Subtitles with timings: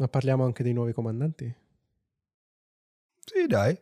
[0.00, 1.54] Ma parliamo anche dei nuovi comandanti?
[3.18, 3.78] Sì, dai.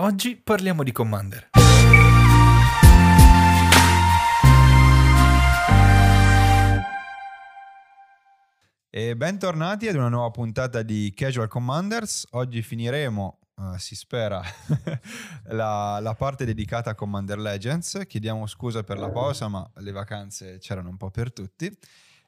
[0.00, 1.50] Oggi parliamo di Commander.
[8.88, 12.26] E bentornati ad una nuova puntata di Casual Commanders.
[12.30, 14.42] Oggi finiremo, uh, si spera,
[15.48, 18.02] la, la, parte dedicata a Commander Legends.
[18.06, 21.76] Chiediamo scusa per la pausa, ma le vacanze c'erano un po' per tutti.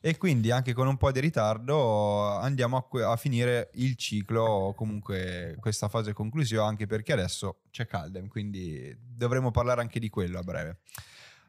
[0.01, 4.75] E quindi anche con un po' di ritardo andiamo a, a finire il ciclo, o
[4.75, 10.39] comunque questa fase conclusiva, anche perché adesso c'è Caldem, quindi dovremo parlare anche di quello
[10.39, 10.79] a breve.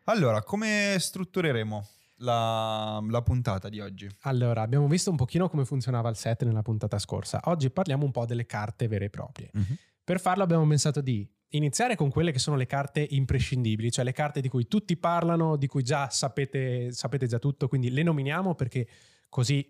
[0.05, 1.87] Allora, come struttureremo
[2.19, 4.09] la, la, puntata di oggi?
[4.21, 7.39] Allora, abbiamo visto un pochino come funzionava il set nella puntata scorsa.
[7.45, 9.49] Oggi parliamo un po' delle carte vere e proprie.
[9.53, 9.75] Uh-huh.
[10.03, 14.11] Per farlo abbiamo pensato di iniziare con quelle che sono le carte imprescindibili, cioè le
[14.11, 18.55] carte di cui tutti parlano, di cui già sapete, sapete già tutto, quindi le nominiamo
[18.55, 18.87] perché
[19.29, 19.67] così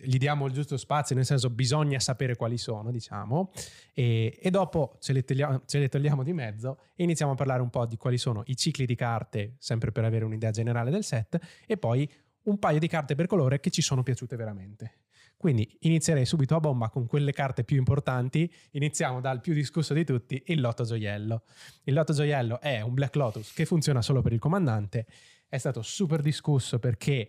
[0.00, 3.52] gli diamo il giusto spazio, nel senso bisogna sapere quali sono, diciamo,
[3.92, 7.62] e, e dopo ce le, togliamo, ce le, togliamo, di mezzo e iniziamo a parlare
[7.62, 11.04] un po' di quali sono i cicli di carte, sempre per avere un'idea generale del
[11.04, 12.10] set, e poi
[12.44, 14.94] un paio di carte per colore che ci sono piaciute veramente.
[15.38, 18.52] Quindi inizierei subito a bomba con quelle carte più importanti.
[18.72, 21.44] Iniziamo dal più discusso di tutti, il Lotto Gioiello.
[21.84, 25.06] Il Lotto Gioiello è un Black Lotus che funziona solo per il comandante.
[25.48, 27.28] È stato super discusso perché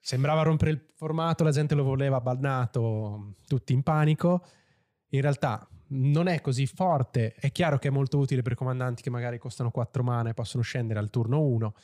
[0.00, 4.44] sembrava rompere il formato, la gente lo voleva bannato, tutti in panico.
[5.10, 9.10] In realtà non è così forte, è chiaro che è molto utile per comandanti che
[9.10, 11.74] magari costano 4 mana e possono scendere al turno 1.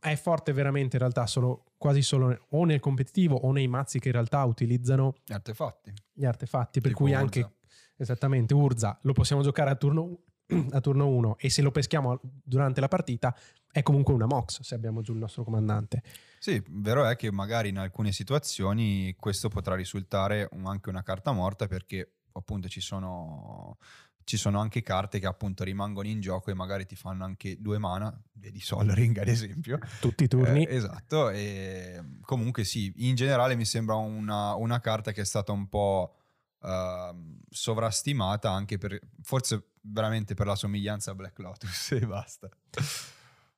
[0.00, 4.08] È forte veramente in realtà solo, quasi solo o nel competitivo o nei mazzi che
[4.08, 5.92] in realtà utilizzano gli artefatti.
[6.12, 7.54] Gli artefatti, per tipo cui anche Urza.
[7.96, 10.22] esattamente Urza lo possiamo giocare a turno,
[10.70, 13.36] a turno 1 e se lo peschiamo durante la partita
[13.70, 16.02] è comunque una mox se abbiamo giù il nostro comandante.
[16.42, 21.66] Sì, vero è che magari in alcune situazioni questo potrà risultare anche una carta morta
[21.66, 23.76] perché appunto ci sono,
[24.24, 27.76] ci sono anche carte che appunto rimangono in gioco e magari ti fanno anche due
[27.76, 29.78] mana, vedi Sol Ring ad esempio.
[30.00, 30.64] Tutti i turni.
[30.64, 35.52] Eh, esatto, e comunque sì, in generale mi sembra una, una carta che è stata
[35.52, 36.14] un po'
[36.60, 42.48] uh, sovrastimata anche per, forse veramente per la somiglianza a Black Lotus e basta.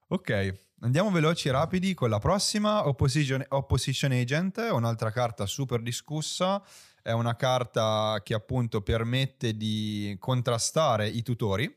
[0.09, 6.63] Ok, andiamo veloci e rapidi con la prossima, Opposition, Opposition Agent, un'altra carta super discussa,
[7.03, 11.73] è una carta che appunto permette di contrastare i tutori.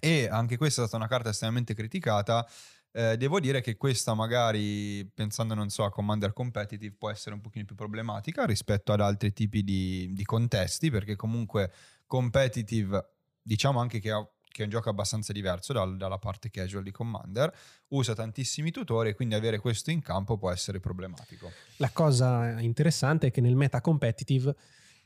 [0.00, 2.48] E anche questa è stata una carta estremamente criticata.
[2.92, 7.40] Eh, devo dire che questa magari, pensando non so a Commander Competitive, può essere un
[7.40, 11.72] pochino più problematica rispetto ad altri tipi di, di contesti, perché comunque
[12.06, 13.10] Competitive
[13.42, 16.90] diciamo anche che ha che è un gioco abbastanza diverso dal, dalla parte casual di
[16.90, 17.52] Commander,
[17.88, 21.50] usa tantissimi tutori e quindi avere questo in campo può essere problematico.
[21.76, 24.54] La cosa interessante è che nel meta competitive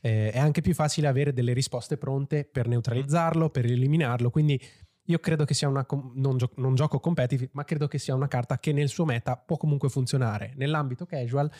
[0.01, 4.59] eh, è anche più facile avere delle risposte pronte per neutralizzarlo, per eliminarlo, quindi
[5.07, 5.85] io credo che sia una
[6.15, 9.37] non, gio- non gioco competitive, ma credo che sia una carta che nel suo meta
[9.37, 10.53] può comunque funzionare.
[10.55, 11.51] Nell'ambito casual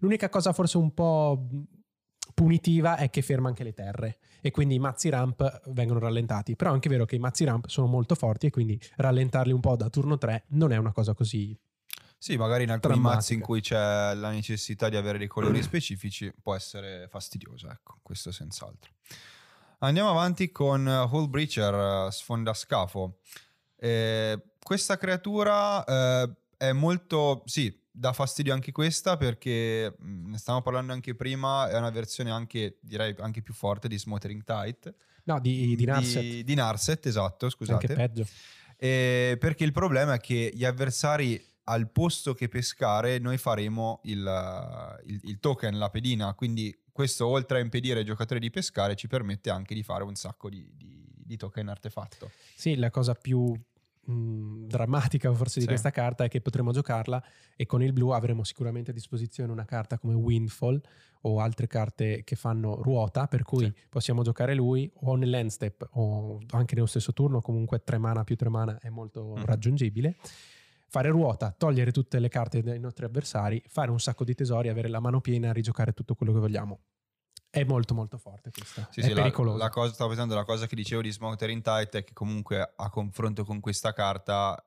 [0.00, 1.46] L'unica cosa forse un po'
[2.34, 6.56] punitiva è che ferma anche le terre e quindi i mazzi ramp vengono rallentati.
[6.56, 9.60] Però è anche vero che i mazzi ramp sono molto forti e quindi rallentarli un
[9.60, 11.56] po' da turno 3 non è una cosa così
[12.18, 13.16] sì, magari in alcuni drammatica.
[13.16, 17.98] mazzi in cui c'è la necessità di avere dei colori specifici può essere fastidioso, ecco,
[18.02, 18.92] questo senz'altro.
[19.80, 23.18] Andiamo avanti con Hull Breacher, sfondascafo.
[23.76, 30.62] Eh, questa creatura eh, è molto, sì, dà fastidio anche questa perché mm, ne stavamo
[30.62, 34.94] parlando anche prima, è una versione anche, direi, anche più forte di Smothering Tight.
[35.24, 36.20] No, di, di Narset.
[36.22, 37.86] Di, di Narset, esatto, scusate.
[37.86, 38.26] Anche peggio.
[38.76, 45.00] E perché il problema è che gli avversari al posto che pescare noi faremo il,
[45.06, 49.08] il, il, token, la pedina, quindi questo oltre a impedire ai giocatori di pescare ci
[49.08, 52.30] permette anche di fare un sacco di, di, di token artefatto.
[52.54, 53.58] Sì, la cosa più
[54.06, 55.66] mh, drammatica forse di sì.
[55.66, 57.22] questa carta è che potremo giocarla
[57.56, 60.80] e con il blu avremo sicuramente a disposizione una carta come Windfall
[61.22, 63.74] o altre carte che fanno ruota, per cui sì.
[63.88, 68.36] possiamo giocare lui o nell'end step o anche nello stesso turno, comunque 3 mana più
[68.36, 69.44] 3 mana è molto mm.
[69.44, 70.16] raggiungibile.
[70.88, 74.88] Fare ruota, togliere tutte le carte dai nostri avversari, fare un sacco di tesori, avere
[74.88, 76.78] la mano piena, rigiocare tutto quello che vogliamo
[77.60, 78.86] è molto molto forte questa.
[78.90, 79.56] Sì, è sì, pericolosa.
[79.56, 82.72] La, la, cosa, stavo pensando, la cosa che dicevo di Smoker Tight è che comunque
[82.76, 84.62] a confronto con questa carta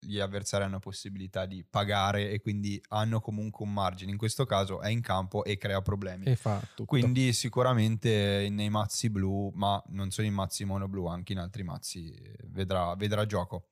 [0.00, 4.12] gli avversari hanno possibilità di pagare e quindi hanno comunque un margine.
[4.12, 6.26] In questo caso è in campo e crea problemi.
[6.26, 6.84] E fa tutto.
[6.84, 11.64] Quindi sicuramente nei mazzi blu, ma non solo in mazzi mono blu, anche in altri
[11.64, 13.66] mazzi vedrà, vedrà gioco.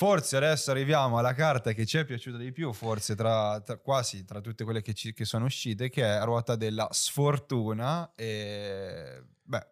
[0.00, 4.24] Forse adesso arriviamo alla carta che ci è piaciuta di più, forse tra, tra quasi
[4.24, 8.14] tra tutte quelle che, ci, che, sono uscite, che è Ruota della Sfortuna.
[8.14, 9.66] E beh,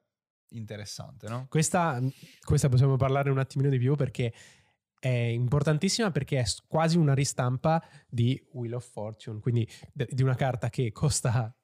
[0.50, 1.46] interessante, no?
[1.48, 1.98] Questa,
[2.44, 4.34] questa possiamo parlare un attimino di più perché
[4.98, 10.68] è importantissima perché è quasi una ristampa di Wheel of Fortune, quindi di una carta
[10.68, 11.57] che costa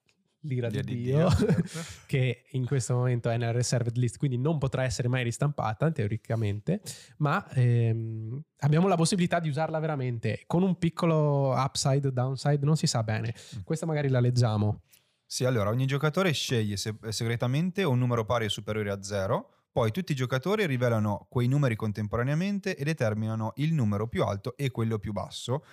[0.45, 1.31] l'ira di, di Dio, Dio
[1.67, 1.81] certo.
[2.07, 6.81] che in questo momento è nella reserved list, quindi non potrà essere mai ristampata teoricamente,
[7.19, 12.87] ma ehm, abbiamo la possibilità di usarla veramente con un piccolo upside, downside, non si
[12.87, 13.35] sa bene.
[13.57, 13.61] Mm.
[13.65, 14.83] Questa magari la leggiamo.
[15.27, 19.91] Sì, allora ogni giocatore sceglie se- segretamente un numero pari o superiore a 0, poi
[19.91, 24.99] tutti i giocatori rivelano quei numeri contemporaneamente e determinano il numero più alto e quello
[25.01, 25.65] più basso,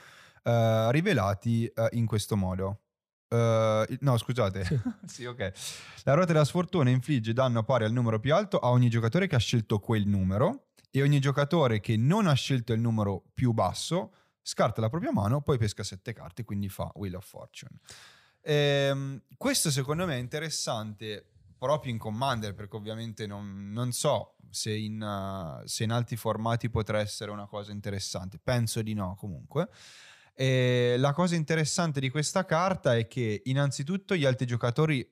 [0.44, 2.81] eh, rivelati eh, in questo modo.
[3.32, 4.66] Uh, no, scusate.
[5.08, 5.54] sì, ok.
[6.04, 9.36] La ruota della sfortuna infligge danno pari al numero più alto a ogni giocatore che
[9.36, 14.14] ha scelto quel numero e ogni giocatore che non ha scelto il numero più basso
[14.42, 17.80] scarta la propria mano, poi pesca sette carte, quindi fa Wheel of Fortune.
[18.42, 24.74] Ehm, questo secondo me è interessante proprio in Commander, perché ovviamente non, non so se
[24.74, 28.40] in, uh, se in altri formati potrà essere una cosa interessante.
[28.44, 29.70] Penso di no comunque.
[30.34, 35.08] E la cosa interessante di questa carta è che innanzitutto gli altri giocatori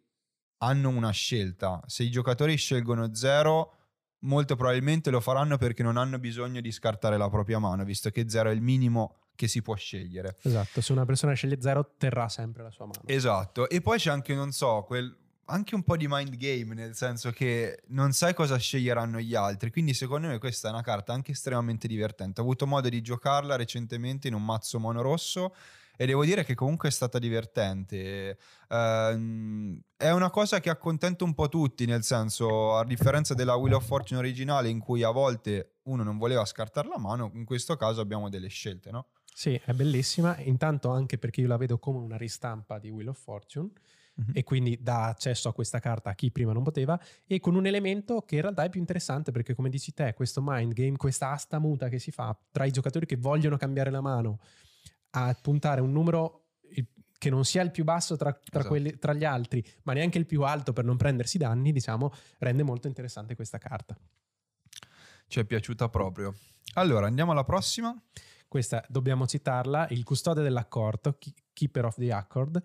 [0.60, 1.82] hanno una scelta.
[1.86, 3.76] Se i giocatori scelgono zero,
[4.20, 8.30] molto probabilmente lo faranno perché non hanno bisogno di scartare la propria mano, visto che
[8.30, 10.36] zero è il minimo che si può scegliere.
[10.42, 13.02] Esatto, se una persona sceglie zero terrà sempre la sua mano.
[13.06, 15.16] Esatto, e poi c'è anche, non so, quel
[15.50, 19.72] anche un po' di mind game, nel senso che non sai cosa sceglieranno gli altri.
[19.72, 22.40] Quindi, secondo me, questa è una carta anche estremamente divertente.
[22.40, 25.54] Ho avuto modo di giocarla recentemente in un mazzo mono rosso.
[26.02, 28.38] E devo dire che comunque è stata divertente.
[28.70, 33.74] Uh, è una cosa che accontenta un po' tutti, nel senso, a differenza della Wheel
[33.74, 37.76] of Fortune originale, in cui a volte uno non voleva scartare la mano, in questo
[37.76, 39.08] caso abbiamo delle scelte, no?
[39.26, 40.38] Sì, è bellissima.
[40.40, 43.72] Intanto anche perché io la vedo come una ristampa di Wheel of Fortune
[44.20, 44.32] mm-hmm.
[44.34, 47.66] e quindi dà accesso a questa carta a chi prima non poteva e con un
[47.66, 51.32] elemento che in realtà è più interessante perché come dici te questo mind game, questa
[51.32, 54.40] asta muta che si fa tra i giocatori che vogliono cambiare la mano
[55.12, 56.44] a puntare un numero
[57.20, 58.68] che non sia il più basso tra, tra, esatto.
[58.68, 62.64] quelli, tra gli altri ma neanche il più alto per non prendersi danni diciamo rende
[62.64, 63.96] molto interessante questa carta.
[65.28, 66.34] Ci è piaciuta proprio.
[66.74, 67.96] Allora andiamo alla prossima.
[68.48, 71.20] Questa dobbiamo citarla, il custode dell'accordo,
[71.54, 72.60] Keeper of the Accord,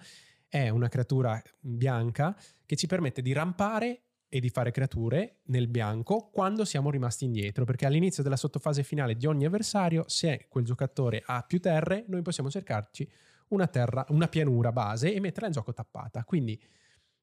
[0.54, 6.30] è una creatura bianca che ci permette di rampare e di fare creature nel bianco
[6.32, 11.24] quando siamo rimasti indietro, perché all'inizio della sottofase finale di ogni avversario, se quel giocatore
[11.26, 13.10] ha più terre, noi possiamo cercarci
[13.48, 16.22] una, terra, una pianura base e metterla in gioco tappata.
[16.22, 16.60] Quindi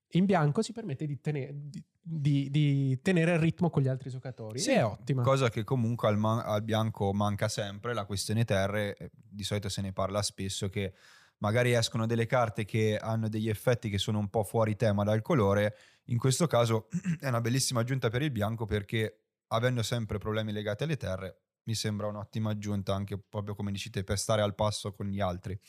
[0.09, 4.09] in bianco ci permette di, tenere, di, di, di tenere il ritmo con gli altri
[4.09, 4.59] giocatori.
[4.59, 5.21] Sì, è ottima.
[5.23, 9.69] Cosa che comunque al, man- al bianco manca sempre, la questione terre, eh, di solito
[9.69, 10.93] se ne parla spesso che
[11.41, 15.21] magari escono delle carte che hanno degli effetti che sono un po' fuori tema dal
[15.21, 16.87] colore, in questo caso
[17.19, 21.75] è una bellissima aggiunta per il bianco perché avendo sempre problemi legati alle terre, mi
[21.75, 25.59] sembra un'ottima aggiunta anche proprio come dicete per stare al passo con gli altri.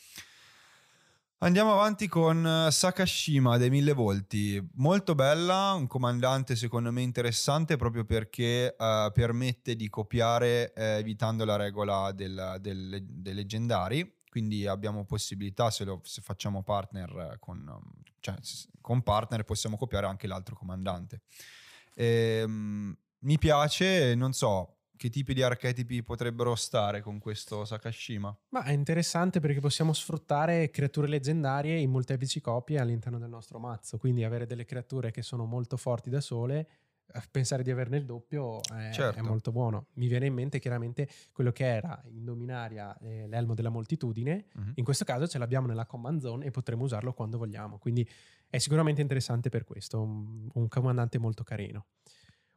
[1.39, 7.75] Andiamo avanti con eh, Sakashima dei mille volti, molto bella, un comandante secondo me interessante
[7.75, 14.65] proprio perché uh, permette di copiare uh, evitando la regola del, del, dei leggendari quindi
[14.65, 17.71] abbiamo possibilità se, lo, se facciamo partner con,
[18.19, 18.33] cioè,
[18.81, 21.21] con partner possiamo copiare anche l'altro comandante.
[21.93, 28.35] E, um, mi piace, non so, che tipi di archetipi potrebbero stare con questo Sakashima?
[28.49, 33.99] Ma è interessante perché possiamo sfruttare creature leggendarie in molteplici copie all'interno del nostro mazzo,
[33.99, 36.67] quindi avere delle creature che sono molto forti da sole
[37.31, 39.19] pensare di averne il doppio è, certo.
[39.19, 39.87] è, molto buono.
[39.93, 44.71] Mi viene in mente chiaramente quello che era in Dominaria eh, l'elmo della moltitudine, uh-huh.
[44.75, 48.07] in questo caso ce l'abbiamo nella command zone e potremo usarlo quando vogliamo, quindi
[48.49, 51.85] è sicuramente interessante per questo, un, un comandante molto carino.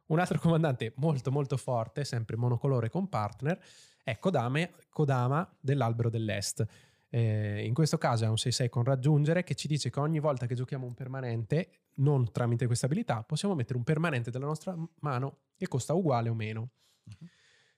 [0.07, 3.59] Un altro comandante molto molto forte, sempre monocolore con partner,
[4.03, 6.65] è Kodame, Kodama dell'Albero dell'Est.
[7.09, 10.45] Eh, in questo caso è un 6-6 con raggiungere che ci dice che ogni volta
[10.45, 15.37] che giochiamo un permanente non tramite questa abilità, possiamo mettere un permanente della nostra mano
[15.55, 16.69] che costa uguale o meno.
[17.03, 17.27] Uh-huh.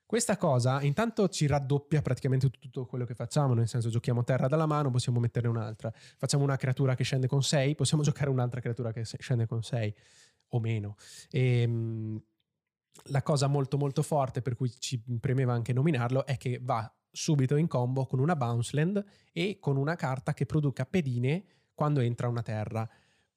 [0.09, 4.65] Questa cosa intanto ci raddoppia praticamente tutto quello che facciamo, nel senso giochiamo terra dalla
[4.65, 5.91] mano, possiamo metterne un'altra.
[5.93, 9.95] Facciamo una creatura che scende con 6, possiamo giocare un'altra creatura che scende con 6
[10.47, 10.95] o meno.
[11.29, 12.23] E, ehm,
[13.09, 17.55] la cosa molto molto forte per cui ci premeva anche nominarlo è che va subito
[17.55, 22.27] in combo con una bounce land e con una carta che produca pedine quando entra
[22.27, 22.89] una terra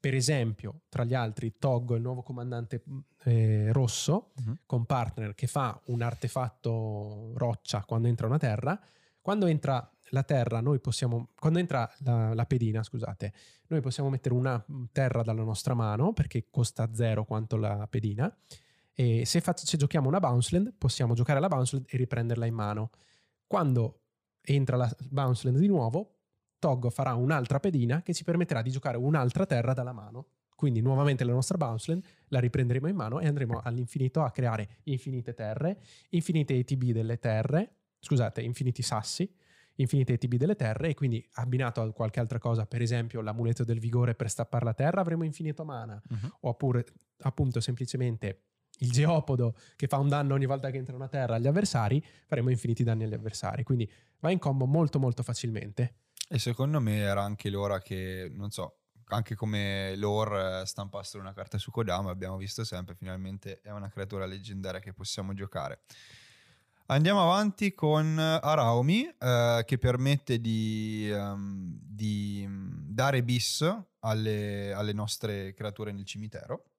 [0.02, 2.83] per esempio, tra gli altri, Toggo, il nuovo comandante
[3.23, 4.57] eh, rosso, uh-huh.
[4.67, 8.76] con partner che fa un artefatto roccia quando entra una terra.
[9.21, 13.33] Quando entra la terra, noi possiamo, quando entra la, la, pedina, scusate,
[13.69, 14.61] noi possiamo mettere una
[14.91, 18.37] terra dalla nostra mano perché costa zero quanto la pedina.
[18.93, 22.47] E se, fa, se giochiamo una bounce land, possiamo giocare la bounce land e riprenderla
[22.47, 22.91] in mano.
[23.52, 24.04] Quando
[24.40, 26.21] entra la bounce land di nuovo,
[26.59, 30.28] Toggo farà un'altra pedina che ci permetterà di giocare un'altra terra dalla mano.
[30.56, 34.78] Quindi nuovamente la nostra bounce land la riprenderemo in mano e andremo all'infinito a creare
[34.85, 35.82] infinite terre,
[36.12, 39.30] infinite ATB delle terre, scusate, infiniti sassi,
[39.75, 43.80] infinite ATB delle terre e quindi abbinato a qualche altra cosa, per esempio l'amuleto del
[43.80, 46.37] vigore per stappare la terra, avremo infinito mana, uh-huh.
[46.40, 46.87] oppure
[47.18, 48.44] appunto semplicemente
[48.82, 52.50] il geopodo che fa un danno ogni volta che entra una terra agli avversari, faremo
[52.50, 53.62] infiniti danni agli avversari.
[53.62, 55.94] Quindi va in combo molto molto facilmente.
[56.28, 61.34] E secondo me era anche l'ora che, non so, anche come lore eh, stampassero una
[61.34, 65.82] carta su Kodama, abbiamo visto sempre, finalmente è una creatura leggendaria che possiamo giocare.
[66.86, 73.64] Andiamo avanti con Araumi, eh, che permette di, um, di, dare bis
[74.00, 76.72] alle, alle, nostre creature nel cimitero.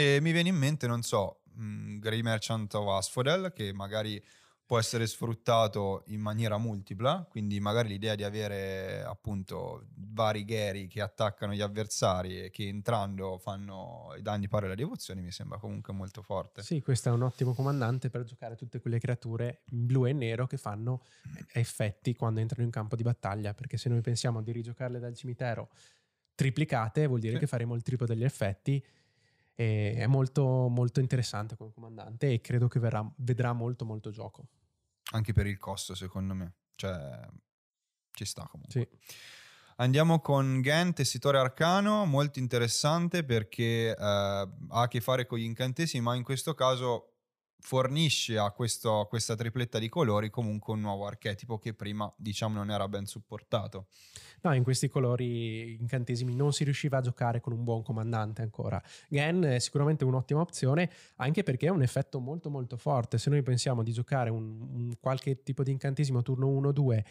[0.00, 4.22] E mi viene in mente, non so, um, Grey Merchant of Asphodel, che magari
[4.64, 11.02] può essere sfruttato in maniera multipla, quindi magari l'idea di avere appunto vari Gary che
[11.02, 15.92] attaccano gli avversari e che entrando fanno i danni pari alla devozione mi sembra comunque
[15.92, 16.62] molto forte.
[16.62, 20.46] Sì, questo è un ottimo comandante per giocare tutte quelle creature in blu e nero
[20.46, 21.02] che fanno
[21.52, 25.68] effetti quando entrano in campo di battaglia, perché se noi pensiamo di rigiocarle dal cimitero
[26.34, 27.40] triplicate vuol dire sì.
[27.40, 28.82] che faremo il triplo degli effetti
[29.60, 34.48] e è molto, molto interessante come comandante e credo che verrà, vedrà molto molto gioco
[35.12, 37.26] anche per il costo secondo me, cioè
[38.12, 38.88] ci sta comunque.
[38.90, 38.98] Sì.
[39.76, 45.44] Andiamo con Gen, tessitore arcano, molto interessante perché eh, ha a che fare con gli
[45.44, 47.19] incantesimi, ma in questo caso
[47.60, 52.54] fornisce a, questo, a, questa tripletta di colori comunque un nuovo archetipo che prima diciamo
[52.56, 53.86] non era ben supportato.
[54.42, 58.82] No, in questi colori incantesimi non si riusciva a giocare con un buon comandante ancora.
[59.08, 63.18] Gen è sicuramente un'ottima opzione anche perché è un effetto molto molto forte.
[63.18, 67.02] Se noi pensiamo di giocare un, un qualche tipo di incantesimo turno 1-2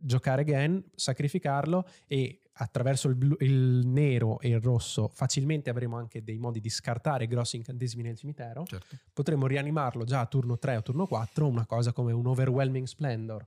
[0.00, 6.22] giocare Gen, sacrificarlo e attraverso il, blu, il, nero e il rosso facilmente avremo anche
[6.22, 8.64] dei modi di scartare grossi incantesimi nel cimitero.
[8.64, 8.96] Certo.
[9.12, 13.46] Potremo rianimarlo già a turno 3 o turno 4, una cosa come un Overwhelming Splendor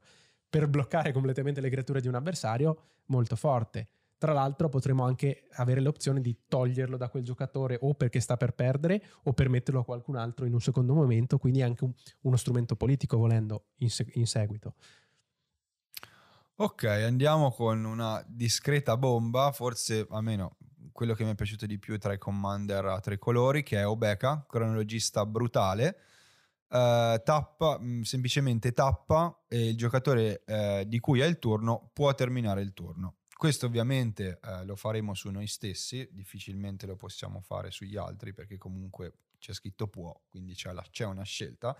[0.49, 3.87] per bloccare completamente le creature di un avversario molto forte.
[4.17, 8.53] Tra l'altro potremo anche avere l'opzione di toglierlo da quel giocatore o perché sta per
[8.53, 11.91] perdere o per metterlo a qualcun altro in un secondo momento, quindi anche un,
[12.21, 14.75] uno strumento politico volendo in, se- in seguito.
[16.55, 20.57] Ok, andiamo con una discreta bomba, forse almeno
[20.91, 23.87] quello che mi è piaciuto di più tra i commander a tre colori, che è
[23.87, 25.97] Obeka, cronologista brutale.
[26.67, 32.13] Uh, tappa, mm, semplicemente tappa e il giocatore uh, di cui è il turno può
[32.13, 33.15] terminare il turno.
[33.35, 38.57] Questo ovviamente uh, lo faremo su noi stessi, difficilmente lo possiamo fare sugli altri perché
[38.57, 41.75] comunque c'è scritto può, quindi c'è, la, c'è una scelta.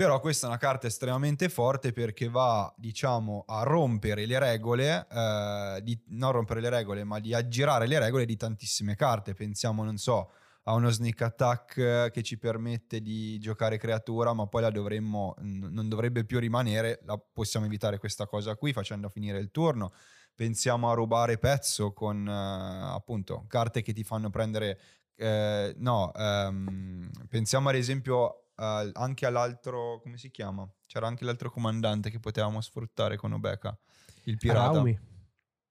[0.00, 5.80] Però questa è una carta estremamente forte perché va, diciamo, a rompere le regole, eh,
[5.82, 9.34] di, non rompere le regole, ma di aggirare le regole di tantissime carte.
[9.34, 10.30] Pensiamo, non so,
[10.62, 15.90] a uno sneak attack che ci permette di giocare creatura, ma poi la dovremmo, non
[15.90, 19.92] dovrebbe più rimanere, la possiamo evitare questa cosa qui facendo finire il turno.
[20.34, 24.80] Pensiamo a rubare pezzo con eh, appunto carte che ti fanno prendere.
[25.14, 30.68] Eh, no, ehm, pensiamo ad esempio uh, anche all'altro, come si chiama?
[30.86, 33.76] C'era anche l'altro comandante che potevamo sfruttare con Obeka,
[34.24, 34.70] il pirata.
[34.70, 35.08] Araumi.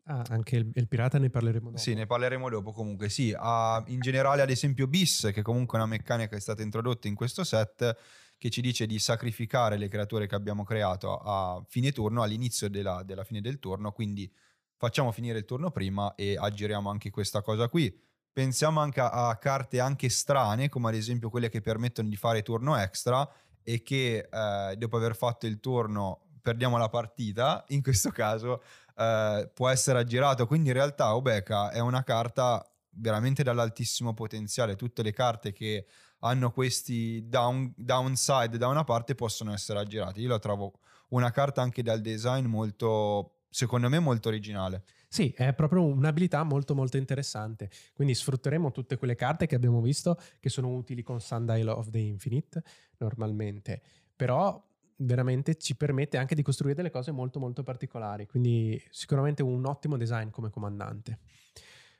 [0.03, 1.77] Ah, anche il, il, pirata ne parleremo dopo.
[1.77, 3.09] Sì, ne parleremo dopo comunque.
[3.09, 6.63] Sì, uh, in generale ad esempio Bis, che comunque è una meccanica che è stata
[6.63, 7.95] introdotta in questo set,
[8.37, 13.03] che ci dice di sacrificare le creature che abbiamo creato a fine turno, all'inizio della,
[13.03, 14.31] della fine del turno, quindi
[14.77, 17.93] facciamo finire il turno prima e aggiriamo anche questa cosa qui
[18.31, 22.41] pensiamo anche a, a, carte anche strane, come ad esempio quelle che permettono di fare
[22.41, 23.27] turno extra
[23.63, 28.61] e che eh, dopo aver fatto il turno perdiamo la partita, in questo caso
[28.95, 30.47] eh, può essere aggirato.
[30.47, 34.75] Quindi in realtà Obeka è una carta veramente dall'altissimo potenziale.
[34.75, 35.85] Tutte le carte che
[36.19, 40.19] hanno questi down, downside da una parte possono essere aggirate.
[40.19, 44.83] Io la trovo una carta anche dal design molto, secondo me, molto originale.
[45.11, 47.69] Sì, è proprio un'abilità molto molto interessante.
[47.93, 51.97] Quindi sfrutteremo tutte quelle carte che abbiamo visto che sono utili con Sundial of the
[51.97, 52.61] Infinite
[52.97, 53.81] normalmente,
[54.15, 54.63] però
[54.97, 59.97] veramente ci permette anche di costruire delle cose molto molto particolari, quindi sicuramente un ottimo
[59.97, 61.19] design come comandante.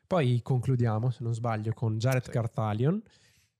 [0.05, 2.31] Poi concludiamo, se non sbaglio, con Jared Sì.
[2.31, 3.01] Carthalion,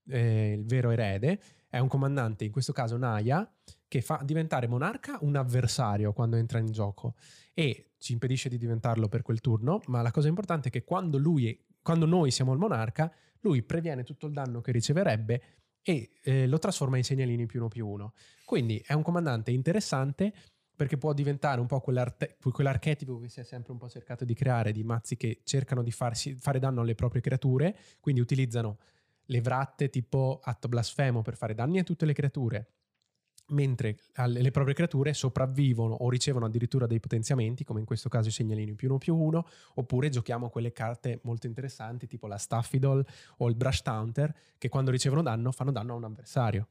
[0.08, 1.40] eh, il vero erede.
[1.68, 3.48] È un comandante, in questo caso Naya,
[3.86, 7.14] che fa diventare monarca un avversario quando entra in gioco
[7.60, 11.18] e ci impedisce di diventarlo per quel turno, ma la cosa importante è che quando
[11.18, 15.42] lui quando noi siamo il monarca, lui previene tutto il danno che riceverebbe
[15.82, 18.12] e eh, lo trasforma in segnalini più uno più uno.
[18.44, 20.32] Quindi è un comandante interessante
[20.74, 24.72] perché può diventare un po' quell'archetipo che si è sempre un po' cercato di creare
[24.72, 28.78] di mazzi che cercano di farsi, fare danno alle proprie creature, quindi utilizzano
[29.24, 32.66] le vratte tipo atto blasfemo per fare danni a tutte le creature,
[33.50, 38.32] mentre le proprie creature sopravvivono o ricevono addirittura dei potenziamenti, come in questo caso i
[38.32, 43.04] segnalini più uno più uno, oppure giochiamo quelle carte molto interessanti tipo la Staffidol
[43.38, 46.68] o il Brush Taunter, che quando ricevono danno fanno danno a un avversario.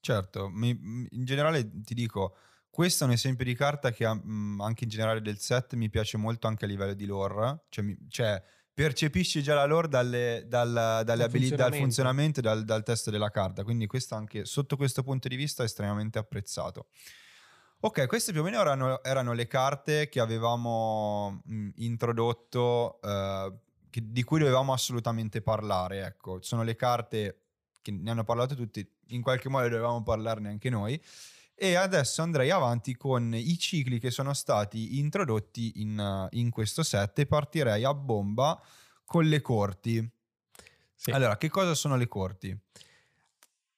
[0.00, 2.36] Certo, in generale ti dico,
[2.68, 6.16] questo è un esempio di carta che mm, anche in generale del set mi piace
[6.16, 8.42] molto anche a livello di lore, cioè, cioè,
[8.74, 11.76] percepisci già la lore dalle, dal, dalle Dal abilità, dal funzionamento.
[11.78, 15.62] funzionamento e dal, dal testo della carta, quindi questo anche sotto questo punto di vista
[15.62, 16.86] è estremamente apprezzato.
[17.80, 23.52] Ok, queste più o meno erano, erano le carte che avevamo mm, introdotto, eh,
[23.90, 26.04] che- di cui dovevamo assolutamente parlare.
[26.04, 27.42] Ecco, sono le carte
[27.82, 31.00] che ne hanno parlato tutti, in qualche modo dovevamo parlarne anche noi.
[31.56, 36.82] E adesso andrei avanti con i cicli che sono stati introdotti in, uh, in questo
[36.82, 38.60] set e partirei a bomba
[39.04, 40.10] con le corti.
[40.94, 41.10] Sì.
[41.12, 42.58] Allora, che cosa sono le corti?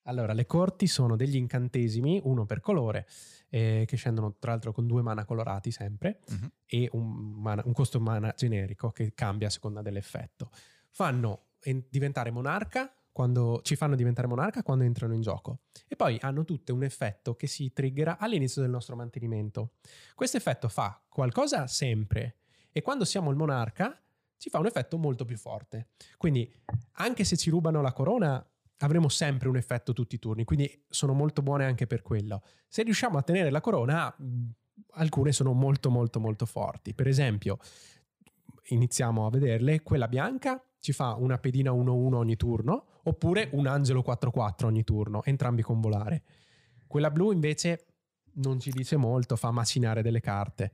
[0.04, 3.06] Allora, le corti sono degli incantesimi, uno per colore,
[3.48, 6.50] eh, che scendono tra l'altro con due mana colorati sempre, Mhm.
[6.66, 7.04] e un,
[7.42, 10.50] mana- un costo mana generico che cambia a seconda dell'effetto.
[10.90, 16.18] Fanno en- diventare monarca quando ci fanno diventare monarca quando entrano in gioco e poi
[16.20, 19.76] hanno tutte un effetto che si triggera all'inizio del nostro mantenimento.
[20.14, 23.98] Questo effetto fa qualcosa sempre e quando siamo il monarca
[24.36, 25.92] ci fa un effetto molto più forte.
[26.18, 26.52] Quindi
[26.96, 28.46] anche se ci rubano la corona
[28.80, 32.42] avremo sempre un effetto tutti i turni, quindi sono molto buone anche per quello.
[32.68, 34.14] Se riusciamo a tenere la corona,
[34.90, 36.92] alcune sono molto molto molto forti.
[36.92, 37.56] Per esempio,
[38.64, 44.02] iniziamo a vederle, quella bianca ci fa una pedina 1-1 ogni turno, oppure un angelo
[44.02, 46.22] 4-4 ogni turno, entrambi con volare.
[46.86, 47.86] Quella blu invece
[48.34, 50.70] non ci dice molto, fa macinare delle carte.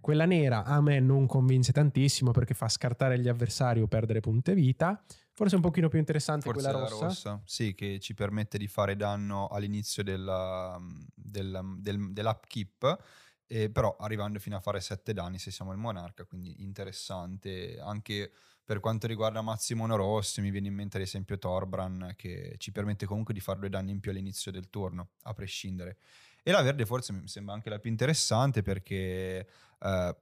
[0.00, 4.52] Quella nera a me non convince tantissimo perché fa scartare gli avversari o perdere punte
[4.52, 5.00] vita.
[5.30, 7.04] Forse un pochino più interessante Forse quella la rossa.
[7.06, 10.76] rossa, sì, che ci permette di fare danno all'inizio della,
[11.14, 12.98] del- del- dell'upkeep,
[13.46, 18.32] e però arrivando fino a fare 7 danni se siamo il monarca, quindi interessante anche
[18.70, 23.04] per quanto riguarda mazzi monorossi, mi viene in mente ad esempio Torbran che ci permette
[23.04, 25.96] comunque di fare due danni in più all'inizio del turno, a prescindere.
[26.40, 29.44] E la verde forse mi sembra anche la più interessante perché
[29.80, 30.16] eh,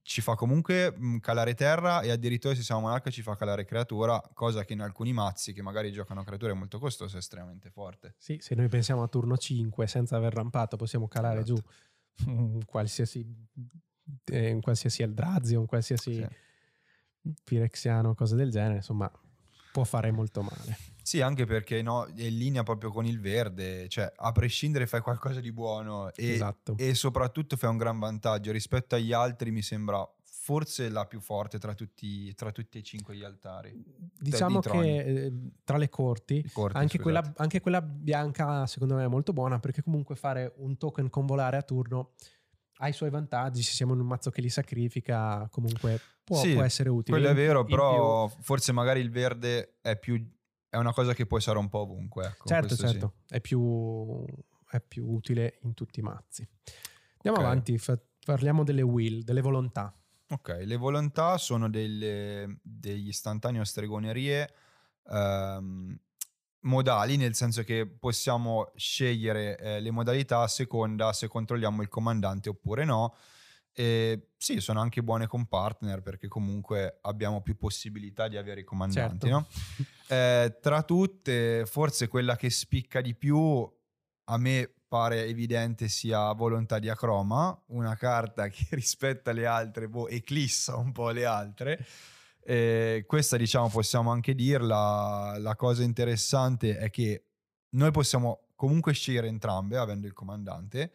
[0.00, 4.64] ci fa comunque calare terra e addirittura se siamo monarca ci fa calare creatura, cosa
[4.64, 8.14] che in alcuni mazzi che magari giocano creature molto costose è estremamente forte.
[8.16, 11.60] Sì, se noi pensiamo a turno 5 senza aver rampato possiamo calare Esatto.
[12.24, 13.22] giù un qualsiasi,
[14.30, 16.26] eh, un qualsiasi Eldrazi, un qualsiasi Sì.
[17.44, 19.10] Pirexiano, cose del genere, insomma
[19.72, 20.76] può fare molto male.
[21.02, 25.00] Sì, anche perché no, è in linea proprio con il verde, cioè a prescindere fai
[25.00, 26.74] qualcosa di buono e, esatto.
[26.76, 31.58] e soprattutto fai un gran vantaggio rispetto agli altri, mi sembra forse la più forte
[31.58, 33.72] tra tutti, tra tutti e cinque gli altari.
[34.18, 35.32] diciamo di che eh,
[35.64, 39.82] tra le corti corti, anche quella, anche quella bianca secondo me è molto buona perché
[39.82, 42.12] comunque fare un token con volare a turno
[42.78, 46.52] ha i suoi vantaggi, se siamo in un mazzo che li sacrifica comunque può, Sì,
[46.54, 47.18] può essere utile.
[47.18, 50.24] Quello è vero, però forse magari il verde è più
[50.68, 52.24] è una cosa che può essere un po' ovunque.
[52.24, 52.92] Ecco, Certo, questo sì.
[52.92, 54.24] certo, è, più,
[54.70, 56.48] è più utile in tutti i mazzi.
[57.16, 57.44] Andiamo Ok.
[57.44, 59.94] avanti, fa- parliamo delle will, delle volontà.
[60.28, 64.50] Ok, le volontà sono delle, degli istantanei o stregonerie
[65.10, 65.94] ehm,
[66.60, 72.48] modali, nel senso che possiamo scegliere eh, le modalità a seconda se controlliamo il comandante
[72.48, 73.14] oppure no.
[73.74, 78.64] E sì, sono anche buone con partner perché comunque abbiamo più possibilità di avere i
[78.64, 79.28] comandanti.
[79.28, 79.28] Certo.
[79.28, 79.46] no?
[80.12, 83.66] Eh, tra tutte, forse quella che spicca di più
[84.24, 90.08] a me pare evidente sia Volontà di Acroma, una carta che rispetto alle altre boh,
[90.08, 91.82] eclissa un po' le altre.
[92.44, 97.24] Eh, questa diciamo possiamo anche dirla, la cosa interessante è che
[97.70, 100.92] noi possiamo comunque scegliere entrambe avendo il comandante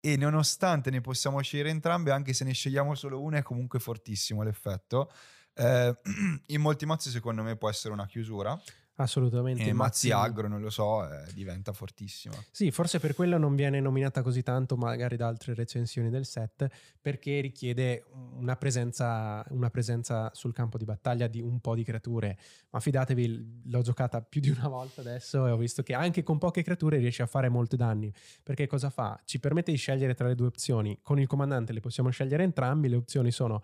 [0.00, 4.42] e nonostante ne possiamo scegliere entrambe anche se ne scegliamo solo una è comunque fortissimo
[4.42, 5.10] l'effetto.
[5.54, 5.94] Eh,
[6.46, 8.58] in molti mazzi secondo me può essere una chiusura.
[9.00, 9.62] Assolutamente.
[9.62, 12.34] E Mazzi Agro, non lo so, eh, diventa fortissima.
[12.50, 16.68] Sì, forse per quello non viene nominata così tanto magari da altre recensioni del set,
[17.00, 18.04] perché richiede
[18.36, 22.36] una presenza, una presenza sul campo di battaglia di un po' di creature.
[22.70, 26.36] Ma fidatevi, l'ho giocata più di una volta adesso e ho visto che anche con
[26.36, 28.12] poche creature riesce a fare molti danni.
[28.42, 29.18] Perché cosa fa?
[29.24, 30.98] Ci permette di scegliere tra le due opzioni.
[31.02, 33.62] Con il comandante le possiamo scegliere entrambi, le opzioni sono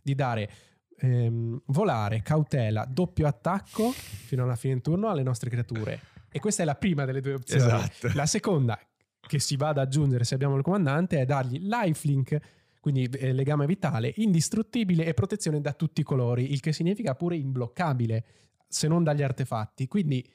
[0.00, 0.50] di dare
[0.98, 6.00] ehm, volare, cautela, doppio attacco fino alla fine del turno alle nostre creature.
[6.30, 7.62] E questa è la prima delle due opzioni.
[7.62, 8.10] Esatto.
[8.14, 8.78] La seconda,
[9.20, 12.38] che si va ad aggiungere se abbiamo il comandante, è dargli lifelink,
[12.80, 17.36] quindi eh, legame vitale, indistruttibile e protezione da tutti i colori, il che significa pure
[17.36, 18.24] imbloccabile,
[18.68, 19.86] se non dagli artefatti.
[19.86, 20.28] Quindi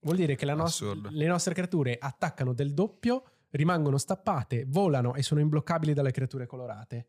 [0.00, 5.40] vuol dire che nost- le nostre creature attaccano del doppio, rimangono stappate, volano e sono
[5.40, 7.08] imbloccabili dalle creature colorate.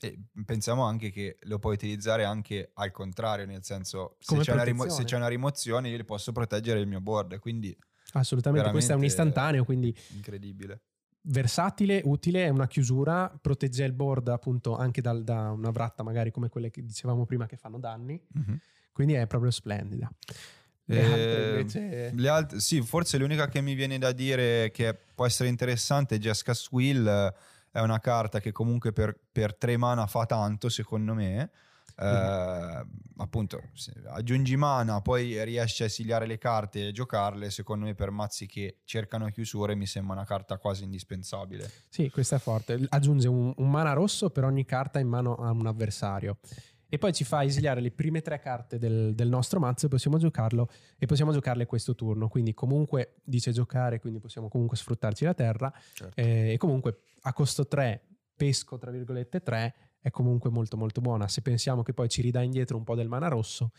[0.00, 4.88] E pensiamo anche che lo puoi utilizzare anche al contrario, nel senso se c'è, rimo-
[4.88, 7.76] se c'è, una rimozione io li posso proteggere il mio board, quindi...
[8.12, 9.94] Assolutamente, questo è un istantaneo, quindi...
[10.14, 10.82] Incredibile.
[11.20, 16.30] Versatile, utile, è una chiusura, protegge il board appunto anche dal, da una bratta magari
[16.30, 18.56] come quelle che dicevamo prima che fanno danni, mm-hmm.
[18.92, 20.10] quindi è proprio splendida.
[20.84, 22.12] Le altre invece...
[22.14, 26.18] Le altre, sì, forse l'unica che mi viene da dire che può essere interessante è
[26.18, 27.34] Jessica Swill
[27.78, 31.50] è una carta che comunque per, per tre mana fa tanto, secondo me.
[32.00, 32.86] Eh,
[33.16, 33.60] appunto,
[34.10, 37.50] aggiungi mana, poi riesci a esiliare le carte e giocarle.
[37.50, 41.68] Secondo me, per mazzi che cercano chiusure, mi sembra una carta quasi indispensabile.
[41.88, 42.86] Sì, questa è forte.
[42.88, 46.38] Aggiunge un, un mana rosso per ogni carta in mano a un avversario
[46.88, 50.18] e poi ci fa esiliare le prime tre carte del, del, nostro mazzo e possiamo
[50.18, 52.28] giocarlo e possiamo giocarle questo turno.
[52.28, 55.72] Quindi comunque dice giocare quindi possiamo comunque sfruttarci la terra.
[55.92, 56.20] Certo.
[56.20, 58.02] eh, e comunque a costo 3
[58.34, 61.28] pesco tra virgolette 3 è comunque molto molto buona.
[61.28, 63.72] Se pensiamo che poi ci ridà indietro un po' del mana rosso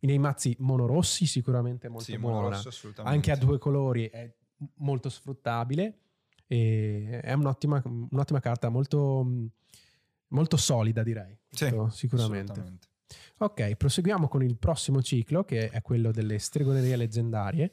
[0.00, 2.60] nei mazzi monorossi sicuramente molto sì, buona.
[3.02, 4.32] anche a due colori è
[4.76, 5.98] molto sfruttabile
[6.46, 9.26] è un'ottima, un'ottima carta molto
[10.28, 11.36] molto solida direi.
[11.48, 12.78] Sì, sicuramente.
[13.38, 17.70] Ok, proseguiamo con il prossimo ciclo che è quello delle stregonerie leggendarie.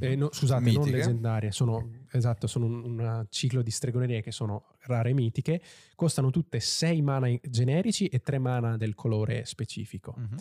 [0.00, 0.84] Eh, no, scusate, mitiche.
[0.84, 5.62] non leggendarie, sono, esatto, sono un, un, ciclo di stregonerie che sono rare e mitiche,
[5.94, 10.14] costano tutte 6 mana generici e 3 mana del colore specifico.
[10.18, 10.36] Uh-huh.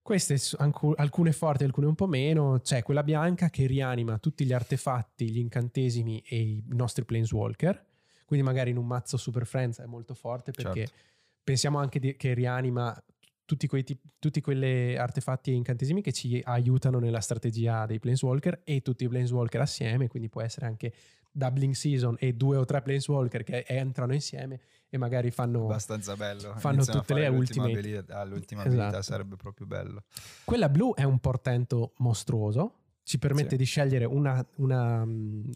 [0.00, 2.60] Queste alcune forti, alcune un po' meno.
[2.60, 7.84] C'è quella bianca che rianima tutti gli artefatti, gli incantesimi e i nostri planeswalker
[8.26, 10.94] quindi magari in un mazzo Super Friends è molto forte perché certo.
[11.42, 13.02] pensiamo anche di, che rianima
[13.46, 13.84] tutti quei
[14.18, 19.08] tutti quegli artefatti e incantesimi che ci aiutano nella strategia dei Planeswalker e tutti i
[19.08, 20.92] Planeswalker assieme, quindi può essere anche
[21.30, 26.54] doubling season e due o tre Planeswalker che entrano insieme e magari fanno abbastanza bello
[26.56, 28.80] fanno Iniziano tutte le ultime abilità, all'ultima esatto.
[28.80, 30.04] abilità sarebbe proprio bello
[30.44, 33.56] quella blu è un portento mostruoso ci permette sì.
[33.56, 35.06] di scegliere una, una,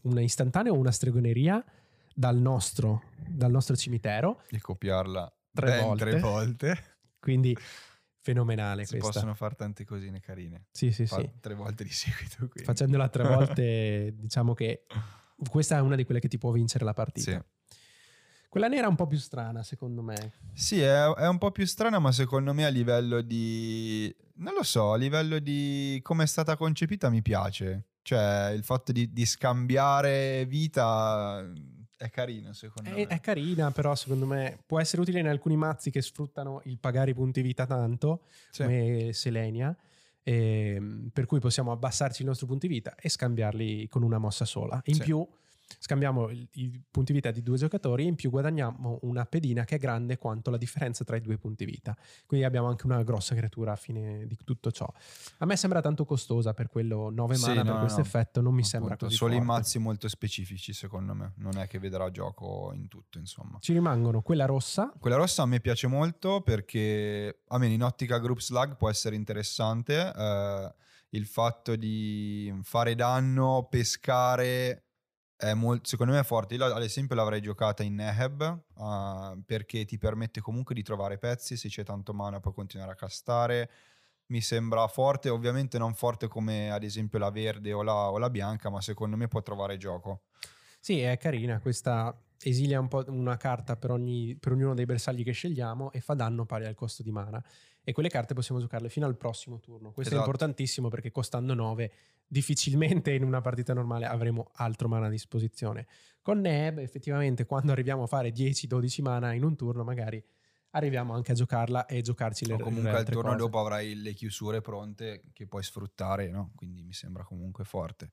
[0.02, 1.64] una istantanea o una stregoneria
[2.20, 4.42] dal nostro, dal nostro cimitero.
[4.50, 6.04] E copiarla tre volte.
[6.04, 6.84] tre volte.
[7.18, 7.56] Quindi
[8.20, 9.08] fenomenale si questa.
[9.08, 10.66] possono fare tante cosine carine.
[10.70, 11.30] Sì, sì, Fa- sì.
[11.40, 12.36] Tre volte di seguito.
[12.36, 12.64] Quindi.
[12.64, 14.84] Facendola tre volte, diciamo che
[15.48, 17.30] questa è una di quelle che ti può vincere la partita.
[17.30, 17.78] Sì.
[18.50, 20.32] Quella nera è un po' più strana, secondo me.
[20.52, 24.14] Sì, è, è, un po' più strana, ma secondo me a livello di...
[24.34, 27.86] Non lo so, a livello di come è stata concepita mi piace.
[28.02, 31.48] Cioè, il fatto di, di scambiare vita
[32.00, 33.06] è carina, secondo è, me.
[33.06, 37.10] È carina, però secondo me può essere utile in alcuni mazzi che sfruttano il pagare
[37.10, 38.62] i punti vita tanto, sì.
[38.62, 39.76] come Selenia.
[40.22, 44.80] Ehm, per cui possiamo abbassarci i nostri punti vita e scambiarli con una mossa sola.
[44.86, 45.02] In sì.
[45.02, 45.26] più
[45.78, 49.78] scambiamo i punti vita di due giocatori e in più guadagniamo una pedina che è
[49.78, 51.96] grande quanto la differenza tra i due punti vita.
[52.26, 54.90] Quindi abbiamo anche una grossa creatura a fine di tutto ciò.
[55.38, 58.04] A me sembra tanto costosa per quello 9 sì, mana no, per questo no.
[58.04, 59.44] effetto, non mi Appunto, sembra così Solo forte.
[59.44, 63.58] i mazzi molto specifici secondo me, non è che vedrà gioco in tutto insomma.
[63.60, 64.92] Ci rimangono quella rossa.
[64.98, 70.12] Quella rossa a me piace molto perché almeno in ottica group slug può essere interessante.
[70.14, 70.74] Eh,
[71.10, 74.89] il fatto di fare danno, pescare
[75.54, 76.54] molto, secondo me è forte.
[76.54, 81.56] Io ad esempio l'avrei giocata in Neheb uh, perché ti permette comunque di trovare pezzi,
[81.56, 83.70] se c'è tanto mana puoi continuare a castare.
[84.26, 88.30] Mi sembra forte, ovviamente non forte come ad esempio la verde o la, o la
[88.30, 90.22] bianca, ma secondo me può trovare gioco.
[90.78, 95.22] Sì, è carina questa esilia un po' una carta per, ogni, per ognuno dei bersagli
[95.22, 97.42] che scegliamo e fa danno pari al costo di mana.
[97.82, 99.90] E quelle carte possiamo giocarle fino al prossimo turno.
[99.92, 100.16] Questo esatto.
[100.16, 101.92] è importantissimo perché costando 9
[102.30, 105.88] difficilmente in una partita normale avremo altro mana a disposizione.
[106.22, 110.22] Con Neb, effettivamente, quando arriviamo a fare 10-12 mana in un turno, magari
[110.72, 113.36] arriviamo anche a giocarla e giocarci le O comunque le al turno cose.
[113.36, 116.52] dopo avrai le chiusure pronte che puoi sfruttare, no?
[116.54, 118.10] Quindi mi sembra comunque forte.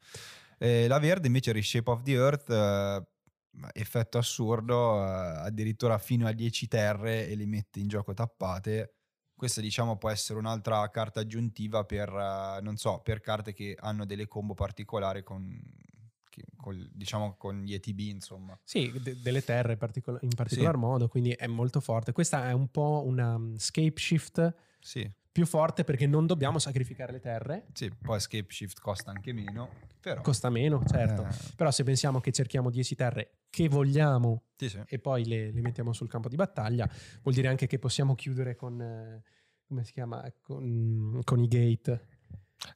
[0.57, 3.07] Eh, la verde invece Reshape of the Earth, eh,
[3.73, 5.07] effetto assurdo, eh,
[5.45, 8.96] addirittura fino a 10 terre e li metti in gioco tappate.
[9.37, 14.03] Questa diciamo può essere un'altra carta aggiuntiva per, eh, non so, per carte che hanno
[14.03, 15.61] delle combo particolari con,
[16.55, 18.59] col- diciamo con gli ETB, insomma.
[18.63, 22.13] Sì, de- delle terre particol- in particolar modo, quindi è molto forte.
[22.13, 27.11] Questa è un po' una um, scape shift Sì, più forte perché non dobbiamo sacrificare
[27.11, 29.69] le terre, sì, poi Escape Shift costa anche meno,
[30.01, 30.19] però...
[30.21, 31.27] costa meno, certo.
[31.27, 34.81] eh, Però se pensiamo che cerchiamo 10 terre che vogliamo sì, sì.
[34.87, 36.89] e poi le, le mettiamo sul campo di battaglia,
[37.21, 39.21] vuol dire anche che possiamo chiudere con, eh,
[39.67, 42.07] come si chiama, con, con i gate,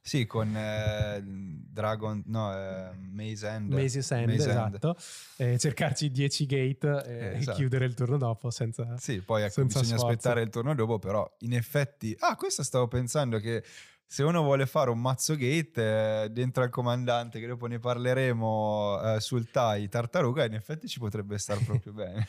[0.00, 3.72] Sì, con eh, Dragon, no, eh, Maze End.
[3.72, 4.74] Maze's End, Maze End.
[4.74, 4.96] esatto,
[5.36, 7.56] eh, cercarci 10 gate e Eh, esatto.
[7.58, 8.96] chiudere il turno dopo senza...
[8.98, 10.16] Sì, poi ecco, Senza bisogna sforzo.
[10.16, 12.16] aspettare il turno dopo, però in effetti...
[12.20, 13.62] Ah, questo stavo pensando che
[14.06, 19.00] se uno vuole fare un mazzo gate eh, dentro al comandante, che dopo ne parleremo
[19.16, 22.26] eh, sul TAI Tartaruga, in effetti ci potrebbe stare proprio bene.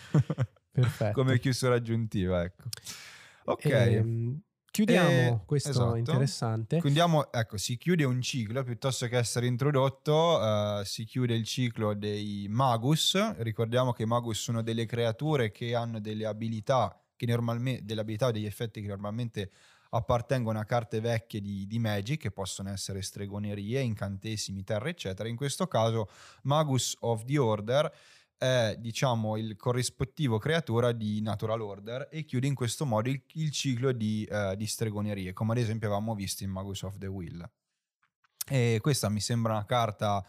[0.72, 1.12] Perfetto.
[1.22, 2.64] Come chiusura aggiuntiva, ecco.
[3.46, 3.66] Ok.
[3.66, 4.42] Ehm,
[4.74, 5.96] chiudiamo Eh, questo esatto.
[5.98, 6.82] interessante.
[6.84, 10.42] Andiamo- ecco, si chiude un ciclo piuttosto che essere introdotto,
[10.80, 13.36] eh, si chiude il ciclo dei Magus.
[13.38, 18.28] Ricordiamo che i Magus sono delle creature che hanno delle abilità, che normalmente, delle abilità
[18.28, 19.52] o degli effetti che normalmente
[19.92, 25.30] appartengono a carte vecchie di, di Magic, che possono essere stregonerie, incantesimi, terre, eccetera.
[25.30, 26.10] In questo caso,
[26.44, 27.94] Magus of the Order
[28.44, 33.52] è diciamo il corrispettivo creatura di Natural Order e chiude in questo modo il, il
[33.52, 37.50] ciclo di, eh, di stregonerie, come ad esempio avevamo visto in Magus of the Will.
[38.46, 40.26] E questa mi sembra una carta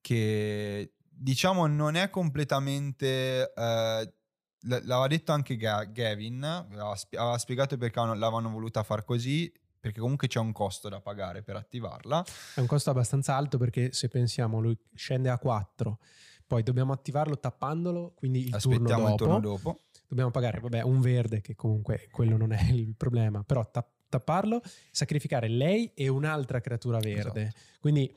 [0.00, 3.52] che diciamo non è completamente...
[3.54, 4.14] eh,
[4.64, 9.52] l- l'aveva detto anche Ga- Gavin, aveva, spi- aveva spiegato perché l'avevano voluta far così,
[9.78, 12.24] perché comunque c'è un costo da pagare per attivarla.
[12.54, 15.98] È un costo abbastanza alto perché se pensiamo lui scende a 4,
[16.52, 19.78] poi dobbiamo attivarlo tappandolo, quindi il turno Aspettiamo dopo, il turno dopo.
[20.06, 24.60] dobbiamo pagare vabbè, un verde che comunque quello non è il problema, però ta- tapparlo,
[24.90, 27.40] sacrificare lei e un'altra creatura verde.
[27.44, 27.56] Esatto.
[27.80, 28.14] Quindi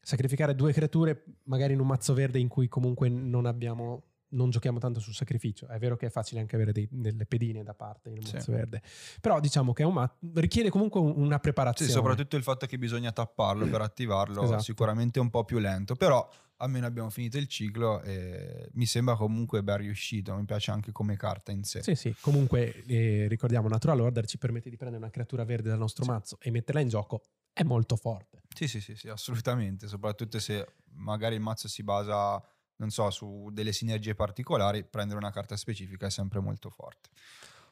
[0.00, 4.80] sacrificare due creature magari in un mazzo verde in cui comunque non abbiamo non giochiamo
[4.80, 5.68] tanto sul sacrificio.
[5.68, 8.34] È vero che è facile anche avere dei- delle pedine da parte in un Sì.
[8.34, 8.82] mazzo verde,
[9.20, 11.92] però diciamo che è un ma- richiede comunque un- una Sì, preparazione.
[11.92, 14.62] soprattutto il fatto che bisogna tapparlo per attivarlo Esatto.
[14.62, 19.62] sicuramente un po' più lento, però almeno abbiamo finito il ciclo e mi sembra comunque
[19.62, 21.82] ben riuscito, mi piace anche come carta in sé.
[21.82, 25.78] Sì, sì, comunque eh, ricordiamo Natural Order ci permette di prendere una creatura verde dal
[25.78, 26.10] nostro Sì.
[26.10, 28.42] mazzo e metterla in gioco, è molto forte.
[28.54, 32.42] Sì, sì, sì, sì, assolutamente, soprattutto se magari il mazzo si basa,
[32.76, 37.10] non so, su delle sinergie particolari, prendere una carta specifica è sempre molto forte.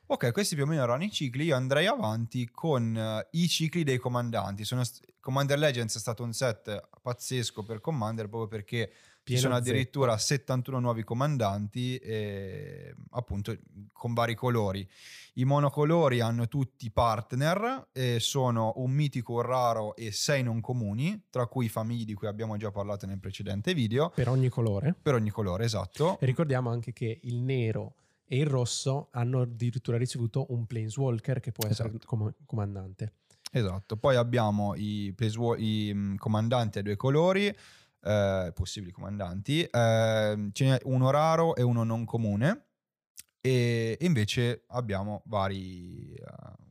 [0.06, 3.84] Ok, questi più o meno erano i cicli, io andrei avanti con eh, i cicli
[3.84, 4.64] dei comandanti.
[4.64, 8.90] Sono st- Commander Legends è stato un set pazzesco per Commander proprio perché
[9.24, 9.68] ci Pieno sono zeppo.
[9.70, 13.56] addirittura 71 nuovi comandanti, e, appunto
[13.94, 14.86] con vari colori.
[15.36, 21.22] I monocolori hanno tutti partner, e sono un mitico, un raro e sei non comuni,
[21.30, 24.94] tra cui i famigli di cui abbiamo già parlato nel precedente video, Per ogni colore.
[25.00, 26.18] per ogni colore, esatto.
[26.20, 27.94] E ricordiamo anche che il nero
[28.26, 32.06] e il rosso hanno addirittura ricevuto un Planeswalker che può essere Esatto.
[32.06, 33.12] come comandante.
[33.52, 40.48] Esatto, poi abbiamo i, placewa- i, mm, comandanti a due colori, eh, possibili comandanti, eh,
[40.52, 42.64] ce n'è uno raro e uno non comune,
[43.40, 46.22] e e invece abbiamo vari eh,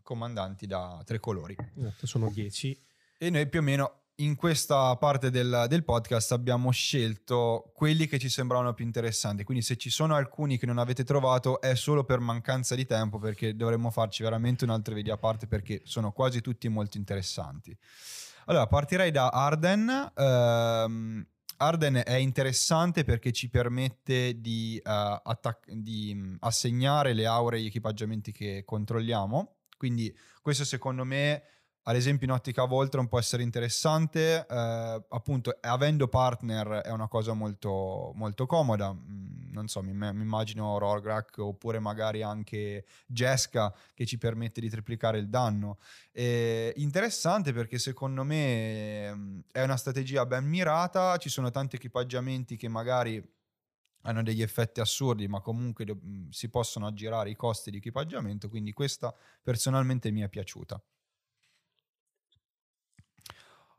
[0.02, 1.56] comandanti da tre colori.
[1.78, 2.78] Esatto, sono 10.
[3.18, 8.20] E noi più o meno in questa parte del, del podcast abbiamo scelto quelli che
[8.20, 9.44] ci sembravano più interessanti.
[9.44, 13.18] Quindi se ci sono alcuni che non avete trovato è solo per mancanza di tempo
[13.18, 17.76] perché dovremmo farci veramente un altro video a parte perché sono quasi tutti molto interessanti.
[18.46, 20.12] Allora partirei da Arden.
[20.16, 21.26] Ehm,
[21.58, 27.62] Arden è interessante perché ci permette di, eh, attac- di mm, assegnare le aure e
[27.62, 29.56] gli equipaggiamenti che controlliamo.
[29.78, 31.44] Quindi questo secondo me
[31.84, 37.34] ad esempio in ottica Voltron può essere interessante, eh, appunto avendo partner è una cosa
[37.34, 44.06] molto, molto comoda, Mm, non so, mi, mi immagino Rorgrak oppure magari anche Jeska che
[44.06, 45.78] ci permette di triplicare il danno.
[46.12, 52.56] Eh, interessante perché secondo me mm, è una strategia ben mirata, ci sono tanti equipaggiamenti
[52.58, 53.22] che magari
[54.06, 58.74] hanno degli effetti assurdi, ma comunque mm, si possono aggirare i costi di equipaggiamento, quindi
[58.74, 60.82] questa personalmente mi è piaciuta.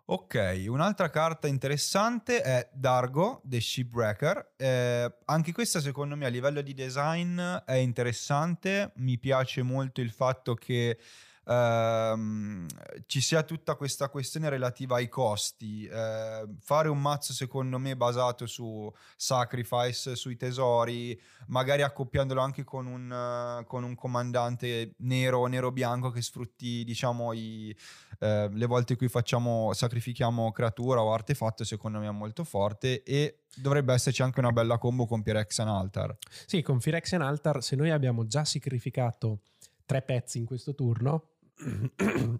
[0.06, 4.52] Ok, un'altra carta interessante è Dargo, The Shipwrecker.
[4.54, 10.10] Eh, anche questa secondo me a livello di design è interessante, mi piace molto il
[10.10, 10.98] fatto che
[11.46, 12.66] ehm,
[13.06, 15.86] ci sia tutta questa questione relativa ai costi.
[15.86, 22.86] Eh, fare un mazzo secondo me basato su sacrifice, sui tesori, magari accoppiandolo anche con
[22.86, 27.74] un, uh, con un comandante nero o nero-bianco che sfrutti diciamo i,
[28.20, 33.02] eh, le volte in cui facciamo, sacrifichiamo creatura o artefatto secondo me è molto forte
[33.02, 36.16] e dovrebbe esserci anche una bella combo con Pyrexian Altar.
[36.46, 39.40] Sì, con Pyrexian Altar se noi abbiamo già sacrificato
[39.86, 41.33] tre pezzi in questo turno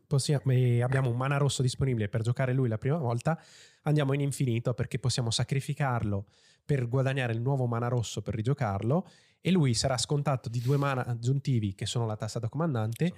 [0.07, 3.41] possiamo, abbiamo un mana rosso disponibile per giocare lui la prima volta,
[3.83, 6.27] andiamo in infinito perché possiamo sacrificarlo
[6.65, 9.07] per guadagnare il nuovo mana rosso per rigiocarlo
[9.41, 13.13] e lui sarà scontato di due mana aggiuntivi che sono la tassa da comandante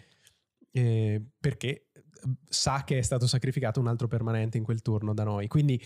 [0.73, 1.87] eh, perché eh,
[2.49, 5.47] sa che è stato sacrificato un altro permanente in quel turno da noi.
[5.47, 5.81] Quindi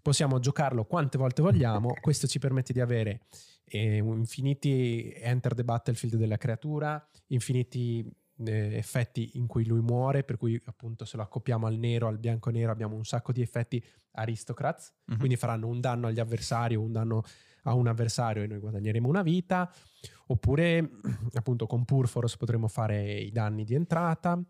[0.00, 1.94] possiamo giocarlo quante volte vogliamo.
[2.00, 3.20] Questo ci permette di avere
[3.64, 8.10] eh, infiniti enter the battlefield della creatura, infiniti
[8.46, 12.18] eh, effetti in cui lui muore, per cui appunto se lo accoppiamo al nero, al
[12.18, 15.16] bianco nero abbiamo un sacco di effetti aristocrats, uh-huh.
[15.16, 17.22] quindi faranno un danno agli avversari o un danno
[17.64, 19.72] a un avversario e noi guadagneremo una vita,
[20.26, 20.90] oppure
[21.34, 24.40] appunto con Purforos potremo fare i danni di entrata.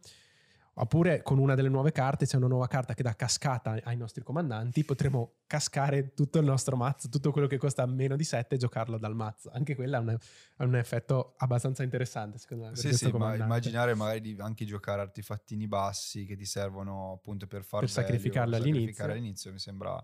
[0.74, 4.22] Oppure con una delle nuove carte, c'è una nuova carta che dà cascata ai nostri
[4.22, 8.58] comandanti, potremo cascare tutto il nostro mazzo, tutto quello che costa meno di 7 e
[8.58, 9.50] giocarlo dal mazzo.
[9.52, 12.76] Anche quella ha un, effetto abbastanza interessante, secondo me.
[12.76, 17.64] Sì, sì, ma immaginare magari di anche giocare artefattini bassi che ti servono appunto per
[17.64, 19.04] far per sacrificarlo all'inizio.
[19.04, 19.52] all'inizio.
[19.52, 20.02] Mi sembra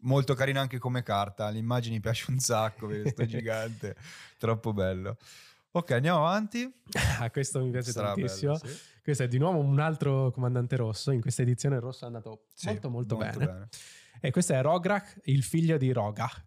[0.00, 1.48] molto carino anche come carta.
[1.50, 3.94] L'immagine piace un sacco, questo gigante,
[4.38, 5.16] troppo bello.
[5.72, 6.72] Ok, andiamo avanti.
[7.20, 8.56] Ah, questo mi piace Sarà tantissimo.
[8.56, 8.80] Bello, sì.
[9.02, 11.10] Questo è di nuovo un altro comandante rosso.
[11.10, 13.52] In questa edizione il rosso è andato sì, molto, molto, molto bene.
[13.52, 13.68] bene.
[14.20, 16.44] E questo è Rograk, il figlio di Rogach.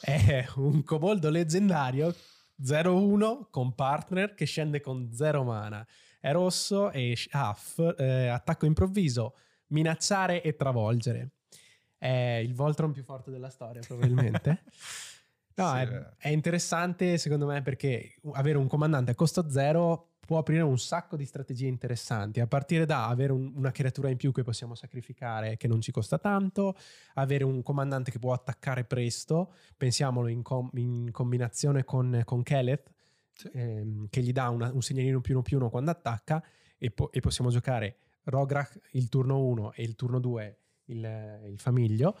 [0.00, 2.14] È un coboldo leggendario
[2.62, 5.86] 0-1 con partner che scende con 0 mana.
[6.18, 7.56] È rosso e ha
[7.98, 9.36] eh, attacco improvviso,
[9.68, 11.32] minacciare e travolgere.
[11.98, 14.62] È il Voltron più forte della storia, probabilmente.
[15.56, 15.76] No, sì.
[15.78, 20.78] è, è, interessante secondo me perché avere un comandante a costo zero può aprire un
[20.78, 24.74] sacco di strategie interessanti, a partire da avere un, una creatura in più che possiamo
[24.74, 26.76] sacrificare che non ci costa tanto,
[27.14, 32.90] avere un comandante che può attaccare presto, pensiamolo in, com- in combinazione con, con Keleth,
[33.32, 33.48] sì.
[33.52, 36.44] ehm, che gli dà una, un segnalino più uno più uno quando attacca
[36.76, 41.58] e, po- e possiamo giocare Rograk il turno 1 e il turno 2 il, il
[41.60, 42.18] famiglio.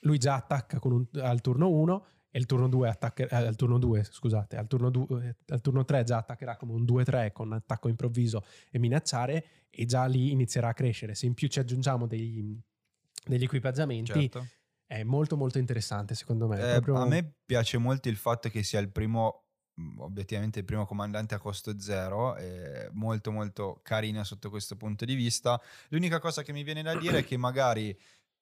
[0.00, 3.78] Lui già attacca un, al turno 1 e il turno 2 attacca, eh, al turno
[3.78, 7.86] 2, scusate, al turno, 2, al turno 3 già attaccherà come un 2-3 con attacco
[7.86, 11.14] improvviso e minacciare e già lì inizierà a crescere.
[11.14, 12.60] Se in più ci aggiungiamo degli,
[13.24, 14.48] degli equipaggiamenti certo.
[14.84, 16.56] è molto molto interessante secondo me.
[16.56, 16.96] Eh, proprio...
[16.96, 19.44] A me piace molto il fatto che sia il primo
[19.80, 25.04] mm, obiettivamente il primo comandante a costo zero, è molto molto carina sotto questo punto
[25.04, 25.60] di vista.
[25.90, 27.96] L'unica cosa che mi viene da dire è che magari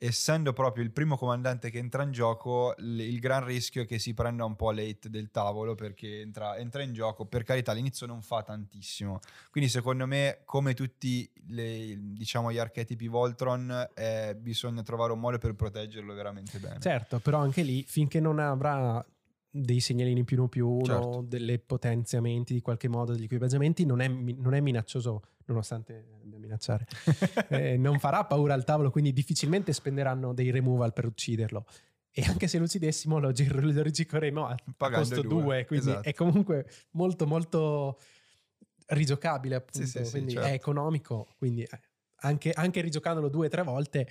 [0.05, 4.01] essendo proprio il primo comandante che entra in gioco, l- il gran rischio è che
[4.01, 7.25] si prenda un po' late del tavolo perché entra, entra, in gioco.
[7.25, 9.21] Per carità, all'inizio non fa tantissimo.
[9.53, 15.38] Quindi, secondo me, come tutti le, diciamo, gli archetipi Voltron, eh, bisogna trovare un modo
[15.38, 16.81] per proteggerlo veramente bene.
[16.81, 19.05] Certo, però anche lì, finché non avrà
[19.55, 21.25] dei segnalini più uno più uno, certo.
[21.29, 26.87] delle potenziamenti di qualche modo degli equipaggiamenti, non è, non è minaccioso, nonostante minacciare,
[27.48, 31.64] eh, non farà paura al tavolo, quindi difficilmente spenderanno dei removal per ucciderlo.
[32.11, 36.09] E anche se lo uccidessimo lo, lo rigicoremo a, a costo 2, quindi esatto.
[36.09, 37.98] è comunque molto molto
[38.88, 40.50] rigiocabile appunto, sì, sì, quindi sì, certo.
[40.50, 41.81] è economico, quindi eh,
[42.16, 44.09] anche, anche rigiocandolo due o tre volte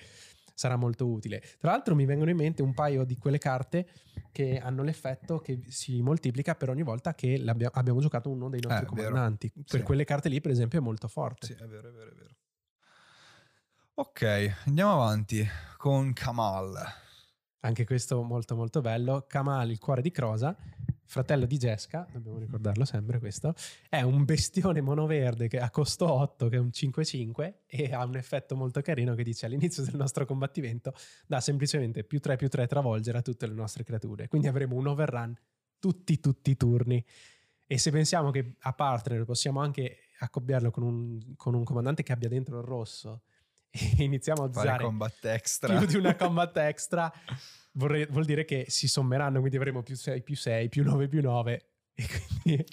[0.53, 1.41] sarà molto utile.
[1.59, 3.87] Tra l'altro mi vengono in mente un paio di quelle carte
[4.31, 8.85] che hanno l'effetto che si moltiplica per ogni volta che abbiamo giocato uno dei nostri
[8.85, 9.51] eh, comandanti.
[9.51, 9.81] Per sì.
[9.81, 11.47] quelle carte lì, per esempio, è molto forte.
[11.47, 12.35] Sì, è vero, è vero, è vero.
[13.93, 15.45] Ok, andiamo avanti
[15.77, 16.75] con Kamal.
[17.59, 19.25] Anche questo molto molto bello.
[19.27, 20.55] Kamal, il cuore di Crosa,
[21.11, 23.53] fratello di Jessica, dobbiamo ricordarlo sempre questo,
[23.89, 28.15] è un bestione monoverde che ha costo 8, che è un 5-5 e ha un
[28.15, 30.93] effetto molto carino che dice all'inizio del nostro combattimento
[31.27, 34.29] dà semplicemente più 3 più 3 travolgere a tutte le nostre creature.
[34.29, 35.37] Quindi avremo un overrun
[35.79, 37.03] tutti tutti i turni.
[37.67, 42.13] E se pensiamo che a partner possiamo anche accoppiarlo con un, con un comandante che
[42.13, 43.23] abbia dentro il rosso
[43.71, 47.11] e iniziamo a usare più di una combat extra
[47.73, 51.21] vorrei, vuol dire che si sommeranno, quindi avremo più 6 più 6 più 9 più
[51.21, 51.65] 9
[51.95, 52.65] e quindi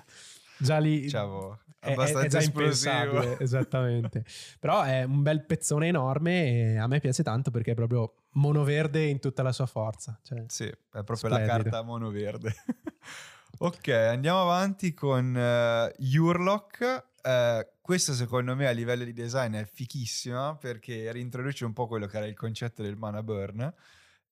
[0.59, 4.25] già lì diciamo, è, è, già impensabile, esattamente.
[4.59, 9.05] Però è un bel pezzone enorme e a me piace tanto perché è proprio monoverde
[9.05, 10.19] in tutta la sua forza.
[10.23, 11.47] Cioè, sì, è proprio splendido.
[11.47, 12.55] la carta monoverde.
[13.59, 17.07] ok, andiamo avanti con uh, Urlock.
[17.29, 22.07] Uh, questa secondo me a livello di design è fichissima perché reintroduce un po' quello
[22.07, 23.71] che era il concetto del mana burn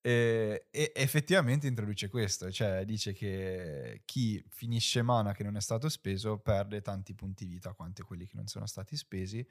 [0.00, 5.90] e, e, effettivamente introduce questo, cioè dice che chi finisce mana che non è stato
[5.90, 9.46] speso perde tanti punti vita quanto quelli che non sono stati spesi.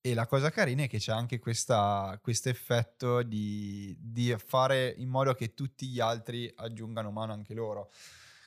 [0.00, 5.34] E la cosa carina è che c'è anche questo effetto di, di, fare in modo
[5.34, 7.90] che tutti gli altri aggiungano mana anche loro.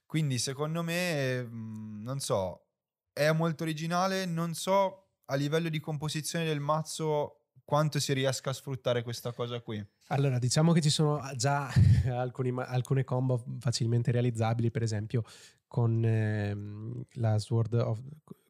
[0.06, 2.71] Quindi secondo me, mm, non so,
[3.14, 8.54] è molto originale, non so a livello di composizione del mazzo quanto si riesca a
[8.54, 9.82] sfruttare questa cosa qui?
[10.08, 11.72] Allora, diciamo che ci sono già
[12.12, 15.24] alcuni, alcune combo facilmente realizzabili, per esempio
[15.68, 18.02] con ehm, la Sword of,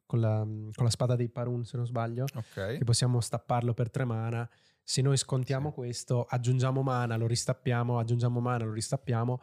[0.06, 2.78] con la, con la, spada dei Parun, se non sbaglio, okay.
[2.78, 4.48] che possiamo stapparlo per tre mana.
[4.82, 5.74] Se noi scontiamo sì.
[5.76, 9.40] questo, aggiungiamo mana, lo ristappiamo, aggiungiamo mana, lo ristappiamo,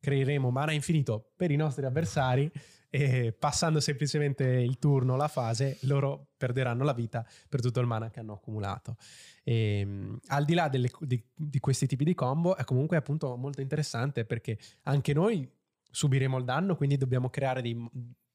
[0.00, 2.50] creeremo mana infinito per i nostri avversari
[2.90, 8.10] e passando semplicemente il turno, la fase, loro perderanno la vita per tutto il mana
[8.10, 8.96] che hanno accumulato.
[9.44, 13.36] E, ehm, al di là delle, di, di, questi tipi di combo è comunque appunto
[13.36, 15.48] molto interessante perché anche noi
[15.88, 17.88] subiremo il danno, quindi dobbiamo creare dei,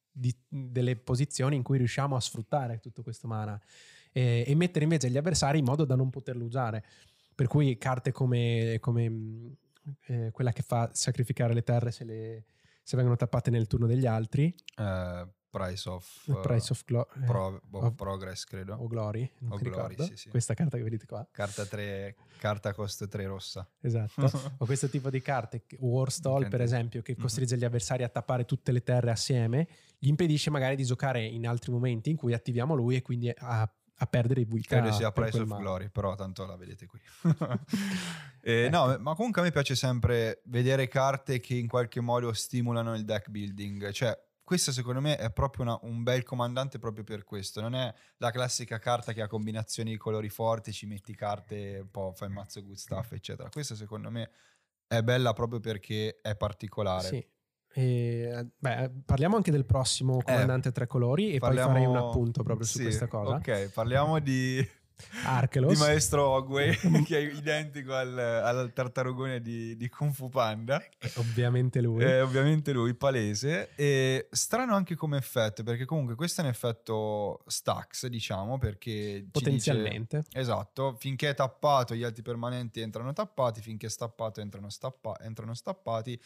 [0.09, 3.61] di, delle posizioni in cui riusciamo a sfruttare tutto questo mana
[4.13, 6.85] e, e, mettere invece gli avversari in modo da non poterlo usare.
[7.35, 9.57] Per cui carte come, come
[10.05, 12.45] eh, quella che fa sacrificare le terre se le
[12.85, 14.53] se vengono tappate nel turno degli altri.
[14.77, 18.75] Uh, price of, uh, price of, glo- pro, of Progress, credo.
[18.75, 20.29] O Glory, o glory, sì, sì.
[20.29, 21.27] Questa carta che vedete qua.
[21.31, 23.67] Carta 3, carta costo 3 rossa.
[23.81, 24.21] Esatto.
[24.59, 27.21] o questo tipo di carte, Warstall per esempio, che mhm.
[27.21, 29.67] costringe gli avversari a tappare tutte le terre assieme,
[29.97, 33.67] gli impedisce magari di giocare in altri momenti in cui attiviamo lui e quindi a
[33.97, 34.79] a perdere i vita.
[34.79, 36.99] Credo sia Price of Glory, però tanto la vedete qui.
[38.41, 38.75] eh, ecco.
[38.75, 43.05] No, ma comunque a me piace sempre vedere carte che in qualche modo stimolano il
[43.05, 43.91] deck building.
[43.91, 47.61] Cioè, questo secondo me è proprio una, un bel comandante proprio per questo.
[47.61, 51.89] Non è la classica carta che ha combinazioni di colori forti, ci metti carte, un
[51.89, 53.49] po' fai mazzo good stuff, eccetera.
[53.49, 54.29] Questa secondo me
[54.87, 57.07] è bella proprio perché è particolare.
[57.07, 57.27] Sì.
[57.77, 61.73] E, beh, parliamo anche del prossimo eh, comandante eh, tre colori e parliamo...
[61.73, 63.35] poi farei un appunto proprio sì, su questa cosa.
[63.35, 64.65] Ok, parliamo di
[65.25, 65.73] Archelos.
[65.73, 66.73] di Maestro Ogway,
[67.05, 70.81] che è identico al, al tartarugone di, di, Kung Fu Panda.
[70.97, 72.01] È ovviamente lui.
[72.01, 73.71] È ovviamente lui, palese.
[73.75, 79.27] E strano anche come effetto, perché comunque questo è un effetto stacks, diciamo, perché...
[79.29, 80.23] Potenzialmente.
[80.27, 85.17] Dice, esatto, finché è tappato gli altri permanenti entrano tappati, finché è stappato entrano, stappa,
[85.19, 86.19] entrano stappati.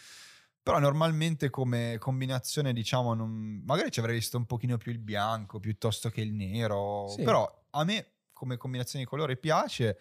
[0.69, 3.63] Però normalmente come combinazione, diciamo, non...
[3.65, 7.07] magari ci avrei visto un pochino più il bianco piuttosto che il nero.
[7.09, 7.23] Sì.
[7.23, 9.97] Però a me come combinazione di colore piace.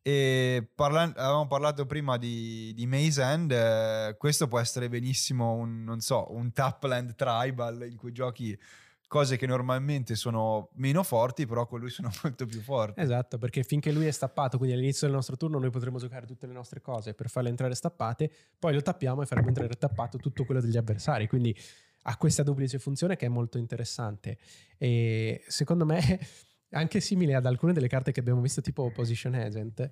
[0.00, 5.84] E parla- avevamo parlato prima di, di Maze End, eh, questo può essere benissimo un,
[5.84, 8.58] non so, un Tapland Tribal in cui giochi
[9.12, 12.98] cose che normalmente sono meno forti, però con lui sono molto più forti.
[12.98, 16.46] Esatto, perché finché lui è stappato, quindi all'inizio del nostro turno noi potremo giocare tutte
[16.46, 20.46] le nostre cose per farle entrare stappate, poi lo tappiamo e faremo entrare tappato tutto
[20.46, 21.54] quello degli avversari, quindi
[22.04, 24.38] ha questa duplice funzione che è molto interessante
[24.78, 26.00] e secondo me
[26.72, 29.90] anche simile ad alcune delle carte che abbiamo visto tipo Opposition Agent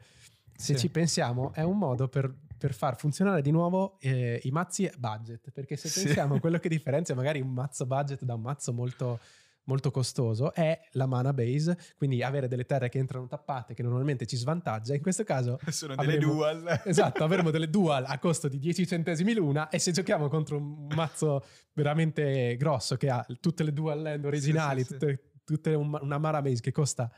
[0.61, 0.81] se sì.
[0.81, 5.51] ci pensiamo, è un modo per, per far funzionare di nuovo eh, i mazzi budget.
[5.51, 6.03] Perché se sì.
[6.03, 9.19] pensiamo a quello che differenzia magari un mazzo budget da un mazzo molto,
[9.65, 14.27] molto costoso è la mana base, quindi avere delle terre che entrano tappate che normalmente
[14.27, 14.95] ci svantaggia.
[14.95, 16.83] In questo caso sono delle avremo, dual.
[16.85, 20.89] Esatto, avremo delle dual a costo di 10 centesimi l'una e se giochiamo contro un
[20.95, 21.43] mazzo
[21.73, 26.61] veramente grosso che ha tutte le dual land originali, sì, tutte, tutte una mana base
[26.61, 27.11] che costa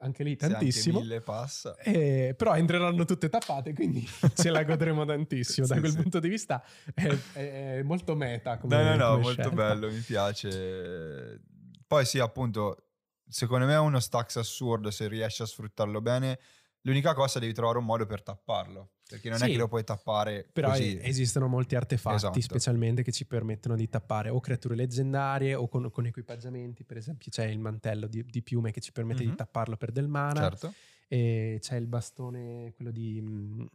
[0.00, 0.98] anche lì tantissimo.
[0.98, 1.76] Anche mille passa.
[1.76, 5.66] Eh, però entreranno tutte tappate, quindi ce la godremo tantissimo.
[5.66, 5.96] sì, da quel sì.
[5.96, 6.62] punto di vista
[6.94, 8.58] è, è molto meta.
[8.58, 9.50] Come, no, no, no, molto scelta.
[9.50, 11.40] bello, mi piace.
[11.86, 12.84] Poi sì, appunto,
[13.28, 16.38] secondo me è uno stacks assurdo se riesci a sfruttarlo bene.
[16.82, 18.90] L'unica cosa devi trovare un modo per tapparlo.
[19.10, 20.96] Perché non sì, è che lo puoi tappare però così.
[21.02, 22.40] esistono molti artefatti esatto.
[22.40, 26.84] specialmente che ci permettono di tappare o creature leggendarie o con, con equipaggiamenti.
[26.84, 29.30] Per esempio c'è il mantello di, di piume che ci permette mm-hmm.
[29.30, 30.42] di tapparlo per del mana.
[30.42, 30.72] Certo.
[31.08, 33.20] E c'è il bastone, quello di...
[33.20, 33.66] Mm,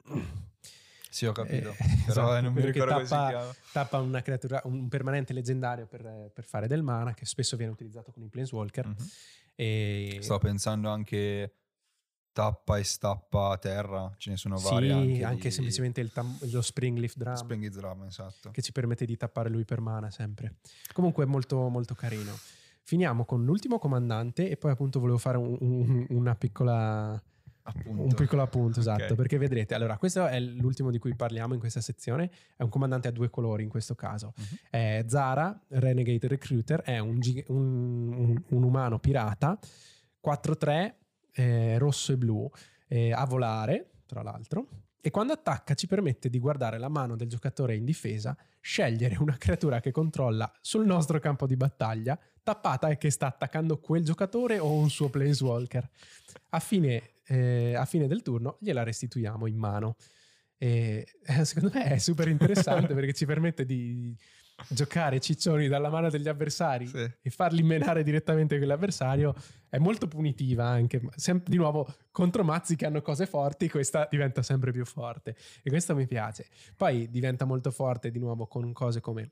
[1.09, 1.71] sì, ho capito.
[1.71, 6.31] Eh, però esatto, non mi ricordo come tappa, tappa una creatura, un permanente leggendario per,
[6.33, 8.87] per, fare del mana, che spesso viene utilizzato con i Planeswalker.
[8.87, 9.07] Mm-hmm.
[9.55, 10.17] E...
[10.21, 11.53] Sto pensando anche
[12.35, 14.87] tappa e stappa a terra, ce ne sono vari.
[14.87, 15.51] Sì, anche, anche di...
[15.51, 17.33] semplicemente il tam- lo Spring Leaf Drum.
[17.35, 18.51] Spring Drum, esatto.
[18.51, 20.55] Che ci permette di tappare lui per mana sempre.
[20.91, 22.33] Comunque è molto, molto carino.
[22.83, 27.23] Finiamo con l'ultimo comandante e poi appunto volevo fare un, un, una piccola...
[27.67, 28.01] Appunto.
[28.03, 29.15] Un piccolo appunto, esatto, Ok.
[29.15, 33.07] perché vedrete, allora questo è l'ultimo di cui parliamo in questa sezione, è un comandante
[33.07, 34.33] a due colori in questo caso.
[34.37, 34.45] Mhm.
[34.69, 39.57] È Zara, Renegade Recruiter, è un, gi- un- un- un umano pirata,
[40.23, 40.93] 4-3,
[41.35, 42.49] eh, rosso e blu,
[42.87, 44.67] eh, a volare, tra l'altro,
[45.05, 49.37] e quando attacca ci permette di guardare la mano del giocatore in difesa, scegliere una
[49.37, 54.57] creatura che controlla sul nostro campo di battaglia, tappata e che sta attaccando quel giocatore
[54.57, 55.87] o un suo planeswalker.
[56.49, 59.95] A fine, eh, a fine del turno gliela restituiamo in mano.
[60.57, 64.17] E eh, secondo me è super interessante perché ci permette di
[64.69, 67.11] giocare ciccioni dalla mano degli avversari Sì.
[67.21, 69.33] e farli menare direttamente quell'avversario
[69.69, 71.01] è molto punitiva anche.
[71.15, 75.69] Sem- di nuovo, contro mazzi che hanno cose forti, questa diventa sempre più forte e
[75.69, 76.47] questo mi piace.
[76.75, 79.31] Poi diventa molto forte di nuovo con cose come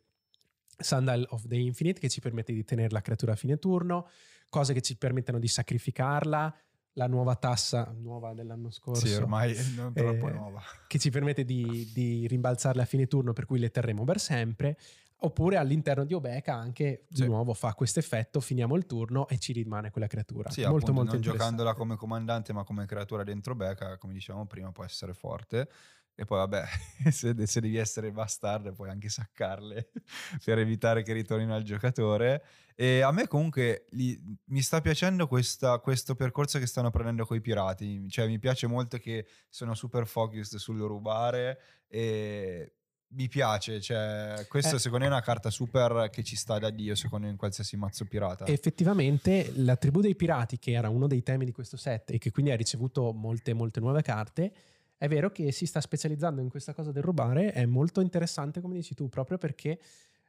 [0.78, 4.10] Sandal of the Infinite che ci permette di tenere la creatura a fine turno,
[4.50, 6.54] cose che ci permettono di sacrificarla,
[6.96, 10.62] la nuova tassa nuova dell'anno scorso Sì, ormai non troppo Eh, nuova.
[10.88, 14.78] che ci permette di, di rimbalzarle a fine turno per cui le terremo per sempre
[15.26, 17.26] oppure all'interno di Obeka anche di Sì.
[17.26, 20.94] nuovo fa questo effetto finiamo il turno e ci rimane quella creatura Sì, molto appunto,
[20.94, 25.14] molto non giocandola come comandante ma come creatura dentro Becca, come dicevamo prima, può essere
[25.14, 25.70] forte.
[26.16, 26.64] E poi vabbè,
[27.12, 29.90] se, se devi essere bastardo puoi anche saccarle
[30.46, 32.44] per evitare che ritornino al giocatore.
[32.76, 37.38] E a me comunque li- mi sta piacendo questa- questo percorso che stanno prendendo con
[37.38, 38.08] i pirati.
[38.10, 42.74] Cioè mi piace molto che sono super focused sul rubare e
[43.16, 43.80] mi piace.
[43.82, 44.80] Cioè, questa Eh.
[44.80, 47.76] secondo me è una carta super che ci sta da Dio secondo me in qualsiasi
[47.78, 48.46] mazzo pirata.
[48.48, 52.32] effettivamente la tribù dei pirati che era uno dei temi di questo set e che
[52.32, 54.52] quindi ha ricevuto molte molte nuove carte
[54.98, 58.74] è vero che si sta specializzando in questa cosa del rubare è molto interessante come
[58.76, 59.80] dici tu proprio perché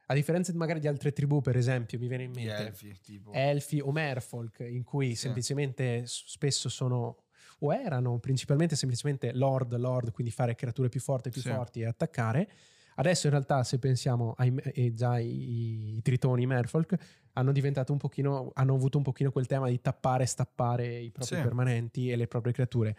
[0.07, 3.31] a differenza di magari di altre tribù per esempio mi viene in mente elfi, tipo.
[3.31, 5.15] elfi o merfolk in cui Sì.
[5.15, 7.23] semplicemente spesso sono
[7.59, 11.49] o erano principalmente semplicemente lord lord quindi fare creature più forti più Sì.
[11.49, 12.49] forti e attaccare
[12.95, 16.95] adesso in realtà se pensiamo ai già i, i tritoni i merfolk
[17.33, 21.11] hanno diventato un pochino hanno avuto un pochino quel tema di tappare e stappare i
[21.11, 21.41] propri Sì.
[21.41, 22.95] permanenti e le proprie creature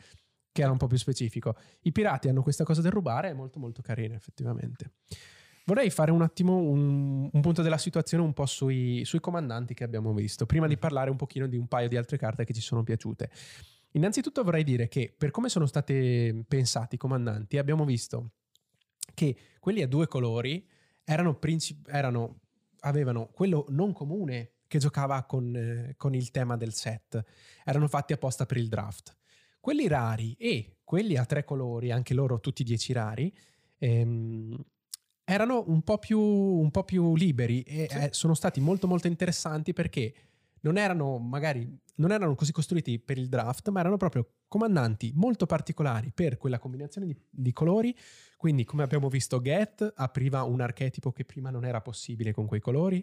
[0.52, 3.58] che era un po' più specifico i pirati hanno questa cosa del rubare è molto
[3.58, 4.92] molto carina effettivamente
[5.68, 9.82] Vorrei fare un attimo un, un punto della situazione un po' sui, sui comandanti che
[9.82, 12.60] abbiamo visto, prima di parlare un pochino di un paio di altre carte che ci
[12.60, 13.28] sono piaciute.
[13.94, 18.30] Innanzitutto vorrei dire che per come sono stati pensati i comandanti abbiamo visto
[19.14, 20.66] che quelli a due colori
[21.04, 22.40] erano, princip- erano-
[22.80, 27.22] avevano quello non comune che giocava con, eh, con il tema del set,
[27.64, 29.16] erano fatti apposta per il draft.
[29.60, 33.32] Quelli rari e quelli a tre colori, anche loro tutti dieci rari,
[33.78, 34.56] ehm,
[35.24, 37.96] erano un po' più, un po' più liberi e Sì.
[37.98, 40.14] eh, sono stati molto molto interessanti perché
[40.66, 45.46] non erano magari non erano così costruiti per il draft, ma erano proprio comandanti molto
[45.46, 47.96] particolari per quella combinazione di, di colori.
[48.36, 52.60] Quindi, come abbiamo visto, Get apriva un archetipo che prima non era possibile con quei
[52.60, 52.98] colori.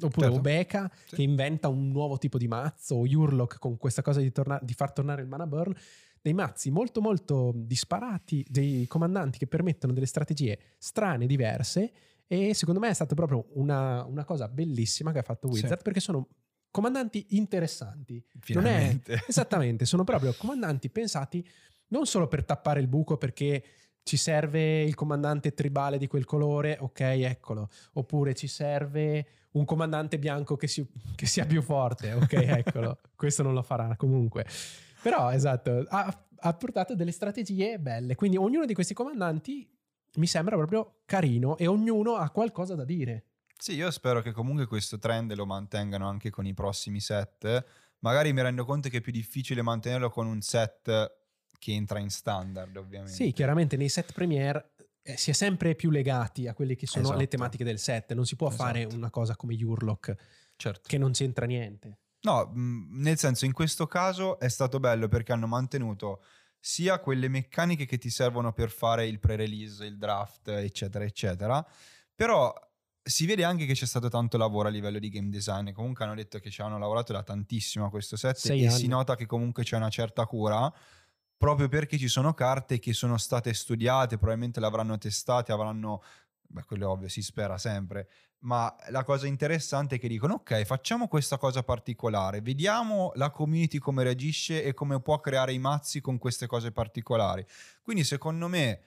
[0.00, 0.38] Oppure Certo.
[0.40, 1.14] Obeka Sì.
[1.16, 4.74] che inventa un nuovo tipo di mazzo, o Urlock con questa cosa di, torna- di
[4.74, 5.72] far tornare il mana burn.
[6.20, 11.92] Dei mazzi molto molto disparati, dei comandanti che permettono delle strategie strane, diverse.
[12.26, 15.62] E secondo me è stata proprio una, una cosa bellissima che ha fatto Sì.
[15.62, 16.26] Wizard perché sono
[16.70, 18.22] comandanti interessanti.
[18.48, 18.98] Non è-.
[19.26, 21.46] Esattamente, sono proprio comandanti pensati
[21.88, 23.62] non solo per tappare il buco perché
[24.02, 27.68] ci serve il comandante tribale di quel colore, ok, eccolo.
[27.94, 32.32] Oppure ci serve un comandante bianco che, si- che sia più forte, ok,
[32.64, 33.00] eccolo.
[33.16, 34.46] Questo non lo farà comunque.
[35.02, 38.14] Però, esatto, ha, ha portato delle strategie belle.
[38.14, 39.68] Quindi ognuno di questi comandanti
[40.16, 43.24] mi sembra proprio carino e ognuno ha qualcosa da dire.
[43.58, 47.64] Sì, io spero che comunque questo trend lo mantengano anche con i prossimi set.
[48.00, 51.16] Magari mi rendo conto che è più difficile mantenerlo con un set
[51.58, 53.12] che entra in standard, ovviamente.
[53.14, 57.08] Sì, chiaramente nei set premiere eh, si è sempre più legati a quelle che sono
[57.10, 57.28] le Esatto.
[57.28, 58.12] tematiche del set.
[58.12, 58.96] Non si può fare Esatto.
[58.96, 60.14] una cosa come Urlock
[60.56, 60.82] Certo.
[60.86, 61.98] che non c'entra niente.
[62.20, 66.22] No, mh, nel senso, in questo caso è stato bello perché hanno mantenuto
[66.58, 71.64] sia quelle meccaniche che ti servono per fare il pre-release, il draft, eccetera, eccetera.
[72.14, 72.52] Però
[73.08, 75.70] si vede anche che c'è stato tanto lavoro a livello di game design.
[75.72, 78.78] Comunque hanno detto che ci hanno lavorato da tantissimo a questo set Sei e anni.
[78.80, 80.72] si nota che comunque c'è una certa cura.
[81.38, 86.02] Proprio perché ci sono carte che sono state studiate, probabilmente le avranno testate, avranno.
[86.48, 88.08] Beh, quello è ovvio, si spera sempre.
[88.40, 93.78] Ma la cosa interessante è che dicono: Ok, facciamo questa cosa particolare, vediamo la community
[93.78, 97.44] come reagisce e come può creare i mazzi con queste cose particolari.
[97.82, 98.80] Quindi, secondo me,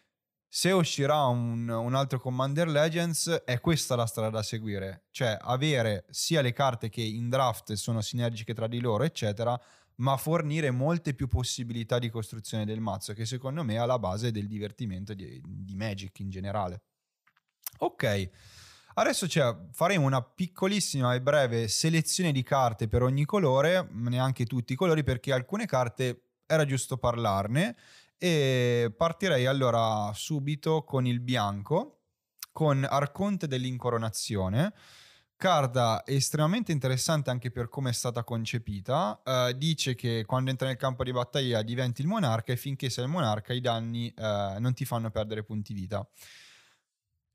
[0.52, 5.06] se uscirà un, un, altro Commander Legends, è questa la strada da seguire.
[5.12, 9.60] Cioè, avere sia le carte che in draft sono sinergiche tra di loro, eccetera,
[9.97, 14.32] ma fornire molte più possibilità di costruzione del mazzo, che secondo me è alla base
[14.32, 16.82] del divertimento di, di Magic in generale.
[17.80, 18.30] Ok.
[18.95, 24.74] Adesso cioè, faremo una piccolissima e breve selezione di carte per ogni colore, neanche tutti
[24.74, 27.76] i colori, perché alcune carte era giusto parlarne
[28.20, 32.02] e partirei allora subito con il bianco,
[32.52, 34.74] con Arconte dell'incoronazione,
[35.38, 39.22] carta estremamente interessante anche per come è stata concepita.
[39.24, 43.06] Uh, dice che quando entra nel campo di battaglia diventi il monarca e finché sei
[43.06, 46.06] il monarca i danni uh, non ti fanno perdere punti vita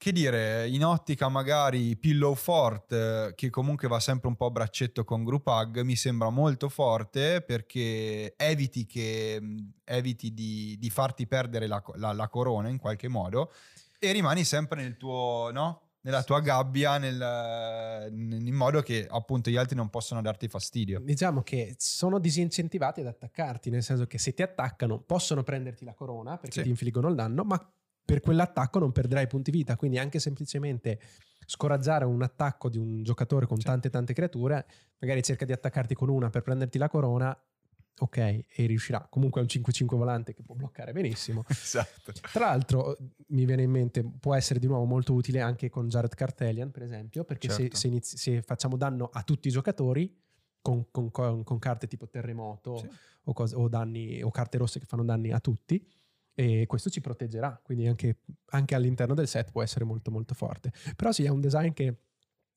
[0.05, 5.02] che dire, in ottica magari Pillow Fort, che comunque va sempre un po' a braccetto
[5.02, 9.40] con Group Hug, mi sembra molto forte perché eviti, che,
[9.82, 13.50] eviti di, di farti perdere la, la, la, corona in qualche modo
[13.98, 15.92] e rimani sempre nel tuo, no?
[16.02, 21.00] nella tua gabbia nel, in modo che appunto gli altri non possano darti fastidio.
[21.00, 25.94] Diciamo che sono disincentivati ad attaccarti, nel senso che se ti attaccano possono prenderti la
[25.94, 26.62] corona perché sì.
[26.64, 27.72] ti infliggono il danno, ma
[28.05, 31.00] per quell'attacco non perderai punti vita, quindi anche semplicemente
[31.46, 34.66] scoraggiare un attacco di un giocatore con tante tante creature,
[34.98, 37.36] magari cerca di attaccarti con una per prenderti la corona,
[37.98, 39.07] ok, e riuscirà.
[39.09, 41.44] Comunque è un 5-5 volante che può bloccare benissimo.
[41.48, 42.12] esatto.
[42.32, 42.96] Tra l'altro,
[43.28, 46.82] mi viene in mente, può essere di nuovo molto utile anche con Jared Cartelian, per
[46.82, 47.62] esempio, perché certo.
[47.62, 50.14] se, se, inizi, se, facciamo danno a tutti i giocatori
[50.61, 52.88] con, con, con, con carte tipo terremoto sì.
[53.24, 55.86] o, cose, o, danni, o carte rosse che fanno danni a tutti,
[56.35, 58.18] e questo ci proteggerà, quindi anche,
[58.51, 60.72] anche, all'interno del set può essere molto molto forte.
[60.97, 61.97] Però sì, è un design che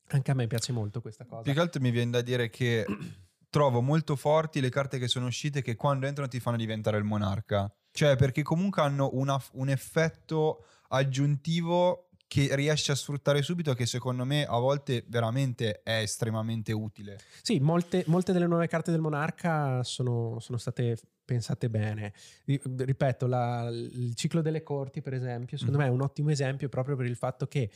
[0.09, 1.43] anche a me piace molto questa cosa.
[1.43, 2.85] Più che altro mi viene da dire che
[3.49, 7.03] trovo molto forti le carte che sono uscite che quando entrano ti fanno diventare il
[7.03, 7.71] monarca.
[7.91, 14.25] Cioè perché comunque hanno una, un effetto aggiuntivo che riesci a sfruttare subito che secondo
[14.25, 17.17] me a volte veramente è estremamente utile.
[17.41, 22.13] Sì, molte, molte delle nuove carte del monarca sono, sono state pensate bene.
[22.45, 25.81] Ripeto, la, il ciclo delle corti, per esempio, secondo mm.
[25.81, 27.69] me è un ottimo esempio proprio per il fatto che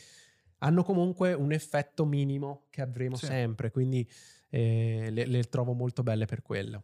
[0.60, 3.26] hanno comunque un effetto minimo che avremo sì.
[3.26, 4.08] sempre, quindi
[4.50, 6.84] eh, le, le trovo molto belle per quello.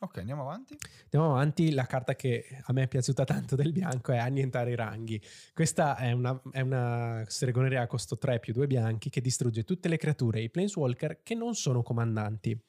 [0.00, 0.76] Ok, andiamo avanti.
[1.04, 1.72] Andiamo avanti.
[1.72, 5.22] La carta che a me è piaciuta tanto del bianco è annientare i ranghi.
[5.52, 9.88] Questa è una, è una stregoneria a costo 3 più 2 bianchi che distrugge tutte
[9.88, 12.60] le creature e i planeswalker che non sono comandanti.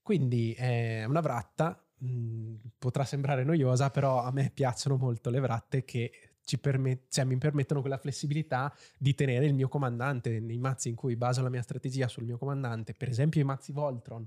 [0.00, 5.84] Quindi è una vratta Mm, potrà sembrare noiosa, però a me piacciono molto le vratte
[5.84, 6.10] che
[6.60, 11.16] permet- cioè, mi permettono quella flessibilità di tenere il mio comandante nei mazzi in cui
[11.16, 14.26] baso la mia strategia sul mio comandante, per esempio i mazzi Voltron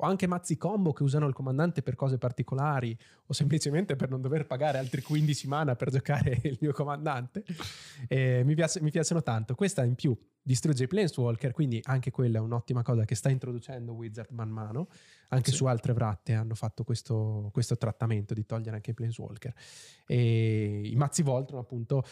[0.00, 2.96] o anche mazzi combo che usano il comandante per cose particolari
[3.26, 7.44] o semplicemente per non dover pagare altri 15 mana per giocare il mio comandante.
[8.08, 9.54] Eh, mi, piace, mi, piacciono tanto.
[9.54, 13.92] Questa in più distrugge i Planeswalker, quindi anche quella è un'ottima cosa che sta introducendo
[13.92, 14.88] Wizard man mano.
[15.28, 15.58] Anche sì.
[15.58, 19.52] su altre vratte hanno fatto questo, questo, trattamento di togliere anche i Planeswalker.
[20.06, 22.04] E I mazzi Voltron appunto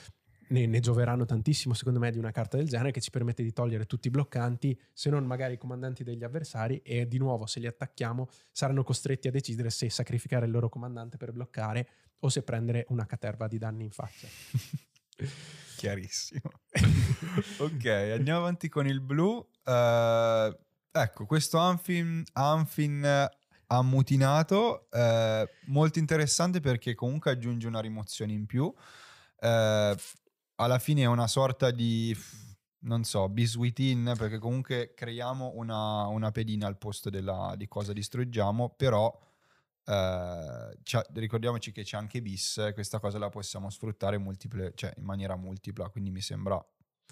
[0.49, 3.53] ne, ne, gioveranno tantissimo secondo me di una carta del genere che ci permette di
[3.53, 7.61] togliere tutti i bloccanti, se non magari i comandanti degli avversari e di nuovo se
[7.61, 11.89] li attacchiamo saranno costretti a decidere se sacrificare il loro comandante per bloccare
[12.21, 14.27] o se prendere una caterva di danni in faccia.
[15.77, 16.51] Chiarissimo.
[17.59, 19.47] ok, andiamo avanti con il blu.
[19.65, 20.57] Uh,
[20.91, 23.29] ecco, questo Anfin, Anfin
[23.69, 28.65] ammutinato, uh, molto interessante perché comunque aggiunge una rimozione in più.
[28.65, 29.95] Uh,
[30.61, 32.17] alla fine è una sorta di,
[32.81, 38.71] non so, biswitin, perché comunque creiamo una, una pedina al posto della, di cosa distruggiamo,
[38.71, 39.17] però
[39.85, 40.79] eh,
[41.15, 45.89] ricordiamoci che c'è anche bis, questa cosa la possiamo sfruttare multiple, cioè in maniera multipla,
[45.91, 46.63] quindi mi sembra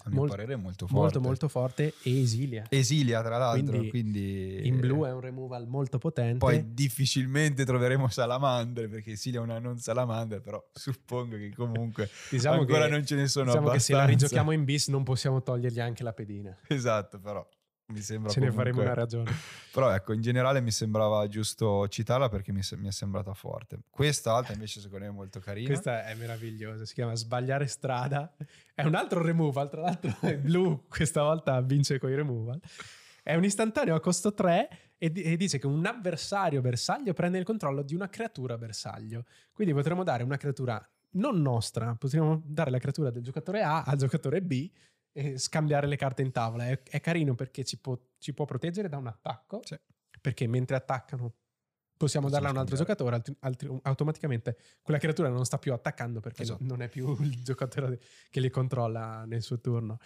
[0.03, 1.01] a mio Mol- parere molto forte.
[1.01, 2.65] Molto molto forte e esilia.
[2.69, 6.37] Esilia tra l'altro, quindi, quindi, in blu è un removal molto potente.
[6.37, 12.61] Poi difficilmente troveremo salamandre perché esilia è una non salamandra, però suppongo che comunque diciamo
[12.61, 13.93] ancora che, non ce ne sono diciamo abbastanza.
[13.93, 16.57] che se la rigiochiamo in bis non possiamo togliergli anche la pedina.
[16.67, 17.45] Esatto, però
[17.87, 18.63] mi sembra Ce comunque...
[18.63, 19.31] ne faremo una ragione.
[19.71, 23.79] Però ecco, in generale mi sembrava giusto citarla perché mi, mi è sembrata forte.
[23.89, 25.67] Questa altra invece secondo me è molto carina.
[25.67, 28.33] Questa è meravigliosa, si chiama Sbagliare strada.
[28.73, 32.59] È un altro removal, tra l'altro è blu, questa volta vince con i removal.
[33.23, 37.37] È un istantaneo a costo 3 e, d- e, dice che un avversario bersaglio prende
[37.37, 39.25] il controllo di una creatura bersaglio.
[39.53, 40.81] Quindi potremmo dare una creatura
[41.11, 44.69] non nostra, potremmo dare la creatura del giocatore A al giocatore B
[45.37, 46.67] scambiare le carte in tavola.
[46.67, 49.77] È, è carino perché ci può, ci può, proteggere da un attacco, sì.
[50.21, 51.33] perché mentre attaccano
[51.97, 56.19] possiamo darla a un altro giocatore, altri- altri- automaticamente quella creatura non sta più attaccando
[56.19, 56.63] perché Esatto.
[56.63, 57.99] non è più il giocatore
[58.29, 59.97] che li controlla nel suo turno.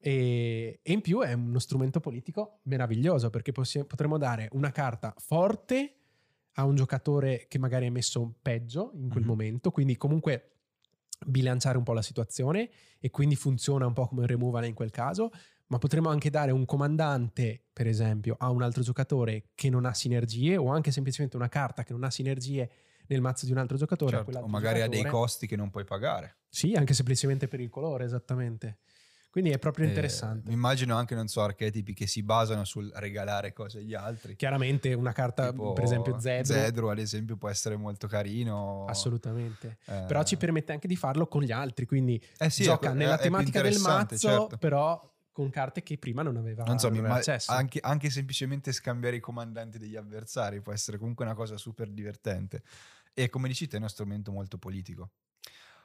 [0.00, 5.12] E, e in più è uno strumento politico meraviglioso perché possi- potremmo dare una carta
[5.18, 5.94] forte
[6.52, 9.28] a un giocatore che magari è messo peggio in quel Mhm.
[9.28, 10.57] momento, quindi comunque
[11.26, 14.90] bilanciare un po' la situazione e quindi funziona un po' come un removal in quel
[14.90, 15.30] caso,
[15.68, 19.94] ma potremmo anche dare un comandante, per esempio, a un altro giocatore che non ha
[19.94, 22.70] sinergie o anche semplicemente una carta che non ha sinergie
[23.08, 24.16] nel mazzo di un altro giocatore.
[24.16, 25.22] Certo, o magari ha dei giocatore.
[25.22, 26.36] costi che non puoi pagare.
[26.48, 28.78] Sì, anche semplicemente per il colore, esattamente.
[29.38, 30.48] Quindi è proprio Eh, interessante.
[30.48, 34.34] mi immagino anche, non so, archetipi che si basano sul regalare cose agli altri.
[34.34, 38.84] Chiaramente una carta, Tipo per esempio Zedro, Zedro, ad esempio, può essere molto carino.
[38.86, 39.78] assolutamente.
[39.84, 42.94] Eh, Però ci permette anche di farlo con gli altri, quindi eh sì, gioca è-
[42.94, 44.56] nella è tematica del interessante, mazzo, certo.
[44.56, 47.52] però con carte che prima non aveva, Non so, imma- accesso.
[47.52, 52.64] anche, anche semplicemente scambiare i comandanti degli avversari può essere comunque una cosa super divertente.
[53.14, 55.12] E come dici te è uno strumento molto politico.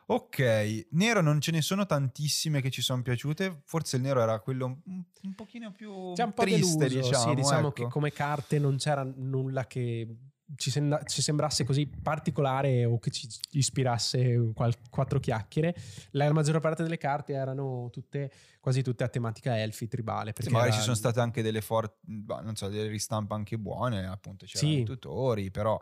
[0.08, 4.40] Ok, nero non ce ne sono tantissime che ci sono piaciute, forse il nero era
[4.40, 7.30] quello un, un pochino più C'è un po' triste, deluso, diciamo.
[7.30, 7.84] sì, diciamo ecco.
[7.84, 10.08] che come carte non c'era nulla che
[10.56, 15.74] ci, sembra- ci sembrasse così particolare o che ci ispirasse qual- quattro chiacchiere.
[16.12, 18.30] La maggior parte delle carte erano tutte,
[18.60, 20.34] quasi tutte a tematica elfi, tribale.
[20.38, 21.96] Sì, magari era- ci sono state anche delle forti,
[22.26, 24.80] non so, delle ristampe anche buone, appunto c'erano Sì.
[24.82, 25.82] i tutori, però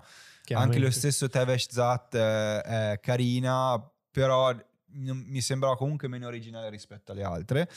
[0.53, 4.53] anche lo stesso Tevesh Zat eh, è carina, però
[4.93, 7.69] mi sembrava comunque meno originale rispetto alle altre.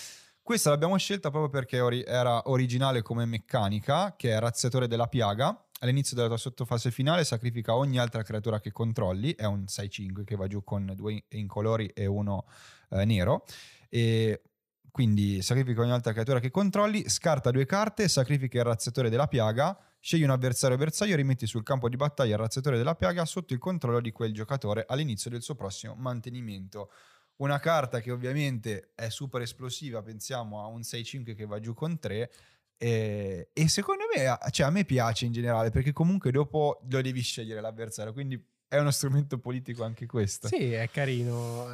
[0.42, 5.58] Questa l'abbiamo scelta proprio perché ori- era originale come meccanica, che è razziatore della piaga.
[5.80, 10.36] All'inizio della tua sottofase finale sacrifica ogni altra creatura che controlli, è un 6-5 che
[10.36, 12.44] va giù con due incolori e uno
[12.90, 13.44] eh, nero.
[13.88, 14.42] E
[14.90, 19.76] quindi sacrifica ogni altra creatura che controlli, scarta due carte, sacrifica il razziatore della piaga,
[20.04, 23.54] scegli un avversario bersaglio e rimetti sul campo di battaglia il razziatore della piaga sotto
[23.54, 26.90] il controllo di quel giocatore all'inizio del suo prossimo mantenimento.
[27.36, 31.98] Una carta che ovviamente è super esplosiva, pensiamo a un 6-5 che va giù con
[31.98, 32.30] 3
[32.76, 37.22] e, e secondo me cioè, a me piace in generale perché comunque dopo lo devi
[37.22, 38.38] scegliere l'avversario, quindi
[38.68, 40.48] è uno strumento politico anche questo.
[40.48, 41.66] Sì, è carino.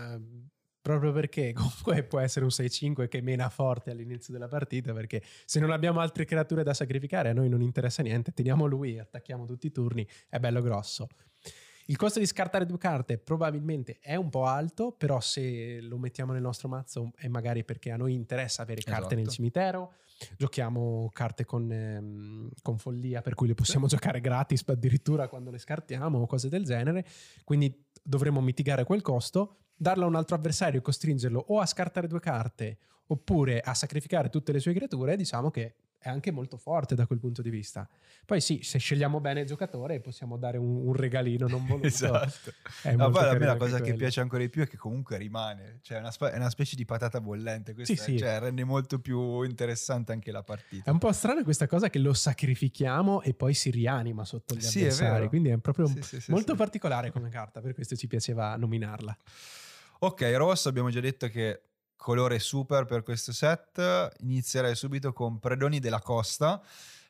[0.83, 5.61] Proprio perché comunque può essere un 6-5 che mena forte all'inizio della partita, perché se
[5.61, 9.67] non abbiamo altre creature da sacrificare a noi non interessa niente, teniamo lui, attacchiamo tutti
[9.67, 11.09] i turni, è bello grosso.
[11.91, 16.33] Il costo di scartare due carte probabilmente è un po' alto, però se lo mettiamo
[16.33, 19.15] nel nostro mazzo è magari perché a noi interessa avere carte Esatto.
[19.17, 19.93] nel cimitero,
[20.37, 25.59] giochiamo carte con, ehm, con follia per cui le possiamo giocare gratis addirittura quando le
[25.59, 27.05] scartiamo o cose del genere,
[27.43, 32.07] quindi dovremmo mitigare quel costo, darlo a un altro avversario e costringerlo o a scartare
[32.07, 32.77] due carte
[33.07, 37.19] oppure a sacrificare tutte le sue creature, diciamo che è anche molto forte da quel
[37.19, 37.87] punto di vista.
[38.25, 41.87] Poi sì, se scegliamo bene il giocatore possiamo dare un, un regalino non voluto.
[41.89, 42.53] Esatto.
[42.83, 43.97] È Ma poi a me la cosa che quello.
[43.99, 46.77] piace ancora di più è che comunque rimane, cioè è una, spe- è una specie
[46.77, 48.19] di patata bollente, questo Sì, è- sì.
[48.19, 50.91] cioè, rende molto più interessante anche la È partita.
[50.91, 54.79] un po' strana questa cosa che lo sacrifichiamo e poi si rianima sotto gli Sì,
[54.79, 55.29] è avversari, vero.
[55.29, 59.15] quindi è proprio Sì, molto particolare come carta, per questo ci piaceva nominarla.
[60.03, 61.63] Ok, rosso abbiamo già detto che
[61.95, 66.63] colore super per questo set, inizierei subito con Predoni della Costa,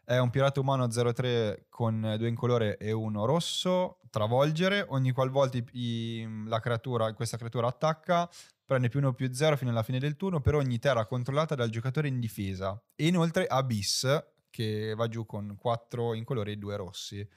[0.04, 5.64] è un pirata umano 03 con due incolore e uno rosso, travolgere, ogni qualvolta i-
[5.72, 8.28] i- la creatura, questa creatura attacca
[8.64, 11.70] prende più 1 più 0 fino alla fine del turno per ogni terra controllata dal
[11.70, 12.80] giocatore in difesa.
[12.96, 17.28] E inoltre Abyss che va giù con 4 incolori e 2 rossi.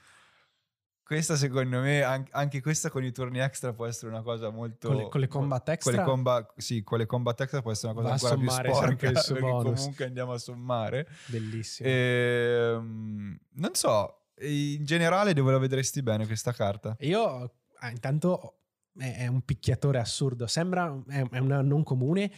[1.03, 4.87] Questa secondo me, an- anche questa con i turni extra può essere una cosa molto...
[4.87, 6.03] Con le- con le combat con le extra?
[6.03, 9.11] comba- sì, con le combat extra può essere una cosa Va a ancora più sporca
[9.11, 9.79] perché bonus.
[9.79, 11.07] comunque andiamo a sommare.
[11.25, 11.89] Bellissimo.
[11.89, 16.95] Ehm, non so, in generale dove la vedresti bene questa carta?
[16.99, 18.59] Io ah, intanto
[18.97, 22.31] è, un picchiatore assurdo, sembra è, è una non comune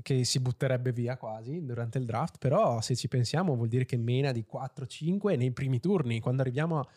[0.00, 3.98] che si butterebbe via quasi durante il draft, però se ci pensiamo vuol dire che
[3.98, 6.88] mena di 4-5 nei primi turni, quando arriviamo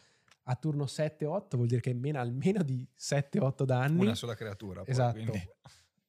[0.48, 4.02] a, turno 7-8 vuol dire che mena almeno di 7-8 danni.
[4.02, 4.82] Una sola creatura.
[4.84, 5.14] Poi, Esatto.
[5.20, 5.50] quindi-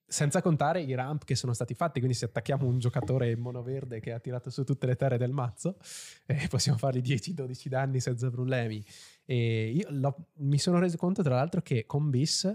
[0.09, 4.13] Senza contare i ramp che sono stati fatti, quindi se attacchiamo un giocatore monoverde che
[4.13, 5.79] ha tirato su tutte le terre del mazzo,
[6.27, 8.85] eh, possiamo fargli 10-12 danni senza problemi.
[9.25, 12.49] E io l'ho- mi sono reso conto, tra l'altro, che con Bis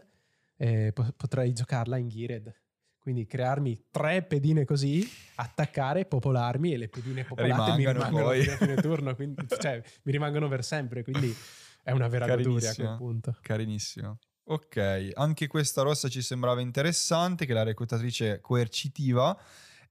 [0.56, 2.56] eh, po- potrei giocarla in Geared.
[2.98, 5.06] Quindi crearmi tre pedine così,
[5.36, 8.48] attaccare, popolarmi e le pedine popolate mi Rimangano rimangono poi.
[8.48, 11.36] a fine turno, quindi, cioè mi rimangono per sempre, quindi
[11.84, 13.38] è una vera goduria a quel punto.
[13.42, 14.20] Carinissimo.
[14.44, 19.38] Ok, anche questa rossa ci sembrava interessante, che la reclutatrice coercitiva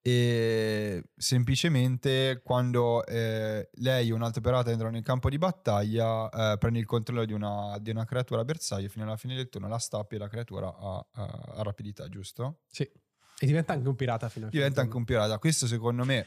[0.03, 6.79] e semplicemente quando eh, lei o un'altra pirata entrano nel campo di battaglia eh, prende
[6.79, 10.15] il controllo di una, di una, creatura bersaglio fino alla fine del turno la stappi
[10.15, 11.07] e la creatura ha,
[11.63, 12.61] rapidità giusto?
[12.67, 12.91] Sì
[13.43, 16.27] e diventa anche un pirata fino a fine diventa anche un pirata questo secondo me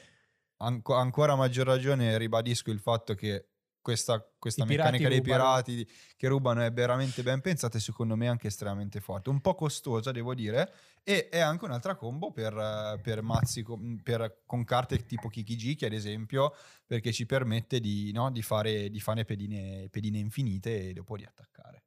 [0.57, 3.52] anco, ancora maggior ragione ribadisco il fatto che
[3.83, 8.47] questa, questa meccanica dei pirati che rubano è veramente ben pensata e secondo me anche
[8.47, 9.29] estremamente forte.
[9.29, 10.73] Un po' costosa, devo dire,
[11.03, 15.93] e è anche un'altra combo per, per mazzi con, per, con carte tipo Kikijiki, ad
[15.93, 16.55] esempio,
[16.87, 21.25] perché ci permette di, no, di, fare, di fare pedine, pedine, infinite e dopo di
[21.25, 21.83] attaccare.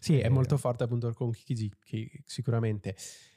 [0.00, 2.96] Sì, è molto forte appunto con Kikijiki, sicuramente.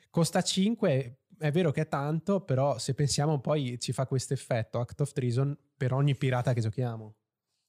[0.09, 4.79] Costa 5, è vero che è tanto, però se pensiamo poi ci fa questo effetto
[4.79, 7.15] Act of Treason per ogni pirata che giochiamo.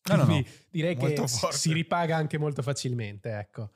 [0.09, 0.45] No, no, no.
[0.71, 1.57] direi molto che forte.
[1.57, 3.71] si ripaga anche molto facilmente, ecco.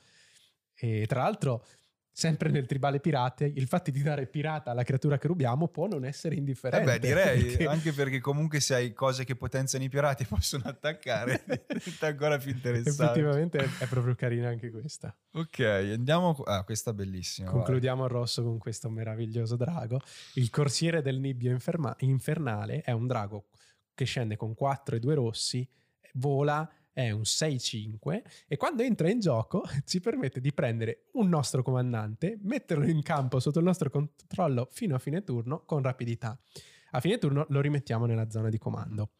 [0.74, 1.64] E tra l'altro,
[2.12, 6.04] sempre nel tribale pirate, il fatto di dare pirata alla creatura che rubiamo può non
[6.04, 6.90] essere indifferente.
[6.90, 7.66] Eh beh, direi, perché...
[7.66, 12.50] anche perché comunque se hai cose che potenziano i pirati possono attaccare, diventa ancora più
[12.50, 13.02] interessante.
[13.04, 15.16] Effettivamente è proprio carina anche questa.
[15.32, 16.32] Ok, andiamo...
[16.44, 17.50] Ah, questa è bellissima.
[17.50, 18.10] Concludiamo vai.
[18.10, 20.00] a rosso con questo meraviglioso drago.
[20.34, 21.94] Il corsiere del nibbio inferma...
[22.00, 23.46] infernale è un drago
[23.94, 25.68] che scende con 4 e 2 rossi
[26.14, 31.62] vola, è un 6-5 e quando entra in gioco ci permette di prendere un nostro
[31.62, 36.38] comandante, metterlo in campo sotto il nostro controllo fino a fine turno con rapidità.
[36.92, 39.12] A fine turno lo rimettiamo nella zona di comando.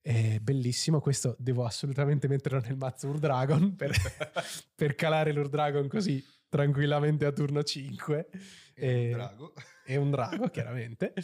[0.00, 3.92] È bellissimo, questo devo assolutamente metterlo nel mazzo Urdragon per,
[4.74, 8.28] per calare l'Urdragon così tranquillamente a turno 5.
[8.74, 9.52] È e, un drago.
[9.84, 11.14] È un drago, chiaramente.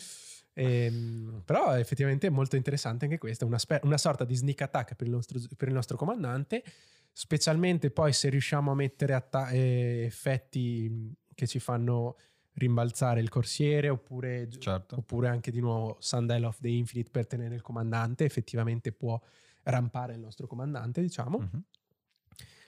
[0.60, 4.94] Ehm, però effettivamente è molto interessante anche questa, una, spe- una sorta di sneak attack
[4.94, 6.64] per il, nostro, per il, nostro, comandante,
[7.12, 12.16] specialmente poi se riusciamo a mettere atta- eh, effetti che ci fanno
[12.54, 14.96] rimbalzare il corsiere oppure, certo.
[14.96, 19.20] oppure anche di nuovo Sandel of the Infinite per tenere il comandante, effettivamente può
[19.62, 21.38] rampare il nostro comandante, diciamo.
[21.38, 21.60] Mm-hmm.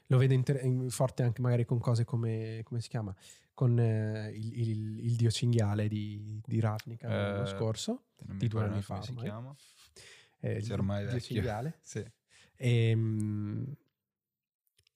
[0.07, 3.13] Lo vedo inter- forte anche magari con cose come, come si chiama?
[3.61, 8.63] Con eh, il, il, il, dio cinghiale di, di Ravnica eh, l'anno scorso, di due
[8.63, 9.03] anni fa.
[9.03, 9.55] Si chiama?
[10.41, 11.79] Eh, sì, ormai il dio cinghiale.
[11.85, 11.99] sì.
[12.57, 13.77] E, ehm,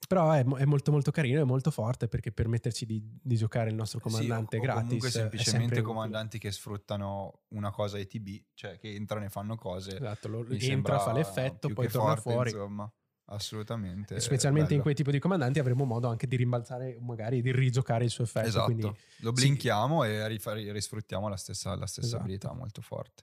[0.08, 3.76] però è, è, molto molto carino e molto forte perché permetterci di, di giocare il
[3.76, 4.80] nostro comandante sì, o, gratis.
[4.80, 6.50] O comunque semplicemente comandanti utile.
[6.50, 9.96] che sfruttano una cosa ETB, cioè che entrano e fanno cose.
[9.96, 12.50] Esatto, lo, entra, fa l'effetto, poi torna forte, fuori.
[12.50, 12.90] Insomma.
[13.26, 14.20] Assolutamente.
[14.20, 14.76] Specialmente bello.
[14.76, 18.24] in quei tipi di comandanti avremo modo anche di rimbalzare, magari di rigiocare il suo
[18.24, 18.48] effetto.
[18.48, 18.64] Esatto.
[18.66, 20.08] Quindi, Lo blinchiamo sì.
[20.10, 20.28] e
[20.72, 22.22] risfruttiamo la stessa, la stessa esatto.
[22.22, 23.22] abilità molto forte.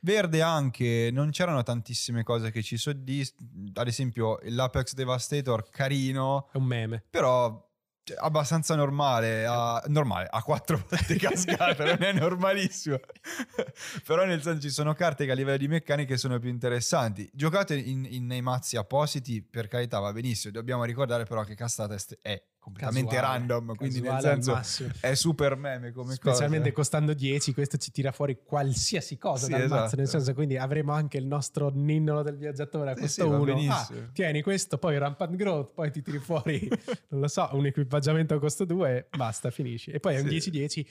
[0.00, 3.70] Verde anche, non c'erano tantissime cose che ci soddisfano.
[3.74, 6.48] Ad esempio, l'Apex Devastator, carino.
[6.52, 7.04] È un meme.
[7.10, 7.64] Però
[8.06, 13.00] cioè, abbastanza normale, a, normale, a quattro volte cascata, non è normalissimo.
[14.06, 17.28] Però nel senso ci sono carte che a livello di meccaniche sono più interessanti.
[17.32, 21.96] Giocate in, in, nei mazzi appositi, per carità va benissimo, dobbiamo ricordare però che castata
[22.22, 24.60] è completamente casuale, random, quindi nel senso
[25.00, 26.74] è super meme come Specialmente cosa.
[26.74, 29.80] costando 10, questo ci tira fuori qualsiasi cosa sì, dal esatto.
[29.82, 33.28] mazzo, nel senso quindi avremo anche il nostro ninnolo del viaggiatore a sì, questo sì,
[33.28, 33.72] uno.
[33.72, 36.68] Ah, tieni questo, poi rampant growth, poi ti tiri fuori,
[37.10, 39.92] non lo so, un equipaggiamento a costo 2, basta, finisci.
[39.92, 40.86] E poi è un 10-10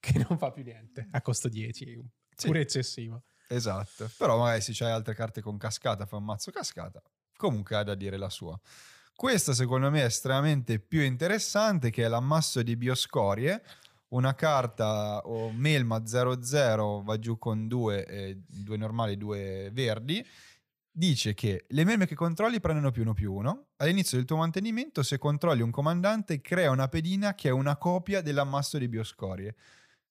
[0.00, 2.04] che non fa più niente, a costo 10,
[2.34, 3.22] pure eccessivo.
[3.46, 7.00] Esatto, però magari se c'hai altre carte con cascata, fa un mazzo cascata,
[7.36, 8.58] comunque ha da dire la sua.
[9.14, 13.62] Questa secondo me è estremamente più interessante che è l'ammasso di bioscorie,
[14.12, 20.24] una carta o Melma 00 va giù con due, eh, due normali, due verdi.
[20.94, 23.68] Dice che le melme che controlli prendono più uno più uno.
[23.76, 28.20] All'inizio del tuo mantenimento, se controlli un comandante, crea una pedina che è una copia
[28.20, 29.56] dell'ammasso di bioscorie.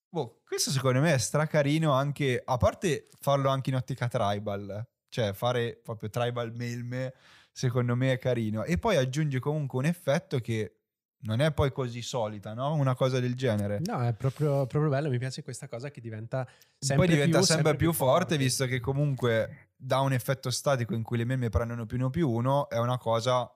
[0.09, 5.33] Boh, questo secondo me è stracarino anche, a parte farlo anche in ottica tribal, cioè
[5.33, 7.13] fare proprio tribal melme
[7.51, 8.63] secondo me è carino.
[8.63, 10.77] E poi aggiunge comunque un effetto che
[11.23, 12.73] non è poi così solita, no?
[12.73, 13.79] Una cosa del genere.
[13.83, 15.09] No, è proprio, proprio bello.
[15.09, 16.47] Mi piace questa cosa che diventa
[16.77, 20.49] sempre poi diventa più, sempre, sempre più forte, forte, visto che comunque da un effetto
[20.49, 23.51] statico in cui le meme prendono più uno più uno, è una cosa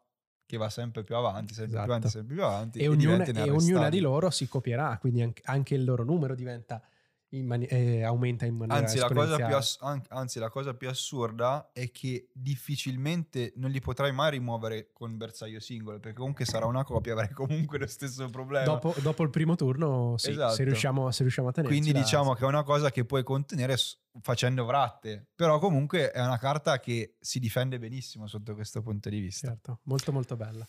[0.46, 1.84] che va sempre più avanti, sempre esatto.
[1.86, 2.80] più avanti, sempre più avanti.
[2.80, 6.82] E, ognuna, e ognuna di loro si copierà, quindi anche il loro numero diventa
[7.30, 9.78] mani- eh, aumenta in maniera anzi la, cosa più ass-
[10.10, 15.60] anzi, la cosa più assurda è che difficilmente non li potrai mai rimuovere con bersaglio
[15.60, 18.66] singolo, perché comunque sarà una copia, avrai comunque lo stesso problema.
[18.66, 20.56] Dopo, dopo il primo turno, sì, esatto.
[20.56, 21.78] se, riusciamo, se riusciamo a tenerci.
[21.78, 23.76] Quindi diciamo che è una cosa che puoi contenere
[24.22, 29.20] facendo vratte, però comunque è una carta che si difende benissimo sotto questo punto di
[29.20, 29.48] vista.
[29.48, 30.66] Certo, molto molto bella.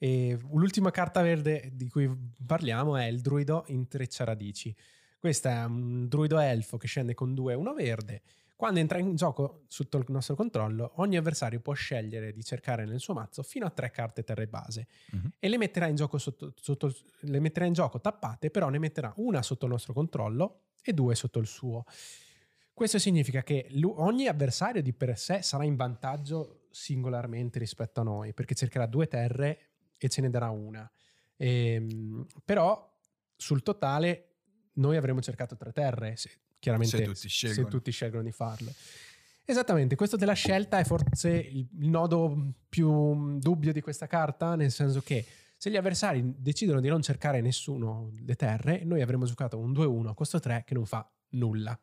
[0.00, 2.08] E l'ultima carta verde di cui
[2.46, 4.74] parliamo è il druido intreccia radici.
[5.18, 8.22] Questo è un druido elfo che scende con 2 e 1 verde.
[8.54, 12.98] Quando entra in gioco sotto il nostro controllo, ogni avversario può scegliere di cercare nel
[12.98, 15.30] suo mazzo fino a tre carte terre base Mhm.
[15.38, 19.12] e le metterà in gioco, sotto, sotto- le metterà in gioco tappate, però ne metterà
[19.16, 21.84] una sotto il nostro controllo e due sotto il suo.
[22.72, 28.32] Questo significa che ogni avversario di per sé sarà in vantaggio singolarmente rispetto a noi,
[28.34, 29.58] perché cercherà due terre
[29.96, 30.88] e ce ne darà una.
[31.36, 32.88] Ehm, però
[33.36, 34.24] sul totale
[34.78, 37.66] noi avremo cercato tre terre, se- chiaramente Se tutti scelgono.
[37.66, 38.72] se tutti scelgono di farlo.
[39.44, 45.00] Esattamente, questo della scelta è forse il, nodo più dubbio di questa carta, nel senso
[45.00, 45.24] che
[45.56, 50.08] se gli avversari decidono di non cercare nessuno le terre, noi avremo giocato un 2-1
[50.08, 51.78] a costo 3 che non fa nulla.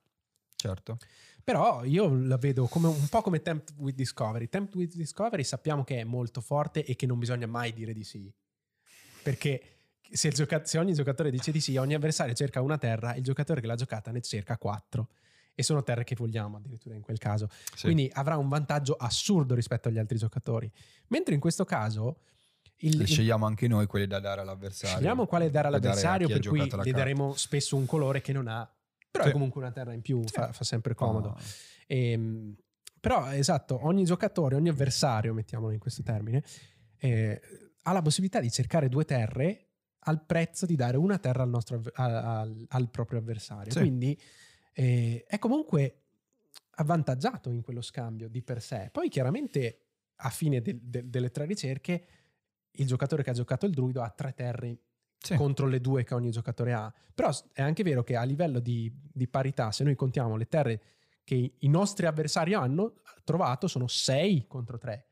[0.55, 0.97] Certo.
[1.43, 4.47] Però io la vedo come un po' come Tempt with Discovery.
[4.47, 8.03] Tempt with Discovery sappiamo che è molto forte e che non bisogna mai dire di
[8.03, 8.31] sì.
[9.23, 9.74] Perché
[10.12, 13.24] se, il gioca- se ogni giocatore dice di sì, ogni avversario cerca una terra, il
[13.24, 15.10] giocatore che l'ha giocata ne cerca quattro.
[15.58, 17.49] E sono terre che vogliamo addirittura in quel caso.
[17.76, 17.86] Sì.
[17.86, 20.70] Quindi avrà un vantaggio assurdo rispetto agli altri giocatori.
[21.08, 22.20] Mentre in questo caso...
[22.80, 24.97] Il, Le il- scegliamo anche noi quelli da dare all'avversario.
[24.97, 28.70] Scegliamo quale dare all'avversario, per cui gli daremo spesso un colore che non ha.
[29.10, 29.30] Però Sì.
[29.30, 31.30] è comunque una terra in più, fa, fa sempre comodo.
[31.30, 31.41] Ah,
[31.88, 32.53] Ehm,
[32.99, 36.43] però, esatto, ogni giocatore, ogni avversario, mettiamolo in questo termine,
[36.97, 37.39] eh,
[37.84, 39.64] ha la possibilità di cercare due terre
[40.08, 43.72] al prezzo di dare una terra al, nostro al, al proprio avversario.
[43.72, 43.80] Sì.
[43.80, 44.20] Quindi
[44.74, 46.01] eh, è comunque
[46.78, 48.89] avvantaggiato in quello scambio di per sé.
[48.91, 49.80] Poi chiaramente
[50.18, 52.06] a fine del- del- delle tre ricerche
[52.72, 54.78] il giocatore che ha giocato il druido ha tre terre
[55.18, 55.36] sì.
[55.36, 56.93] contro le due che ogni giocatore ha.
[57.14, 60.82] Però è anche vero che a livello di, di parità, se noi contiamo le terre
[61.24, 65.06] che i- nostri avversari hanno trovato, sono 6 contro 3.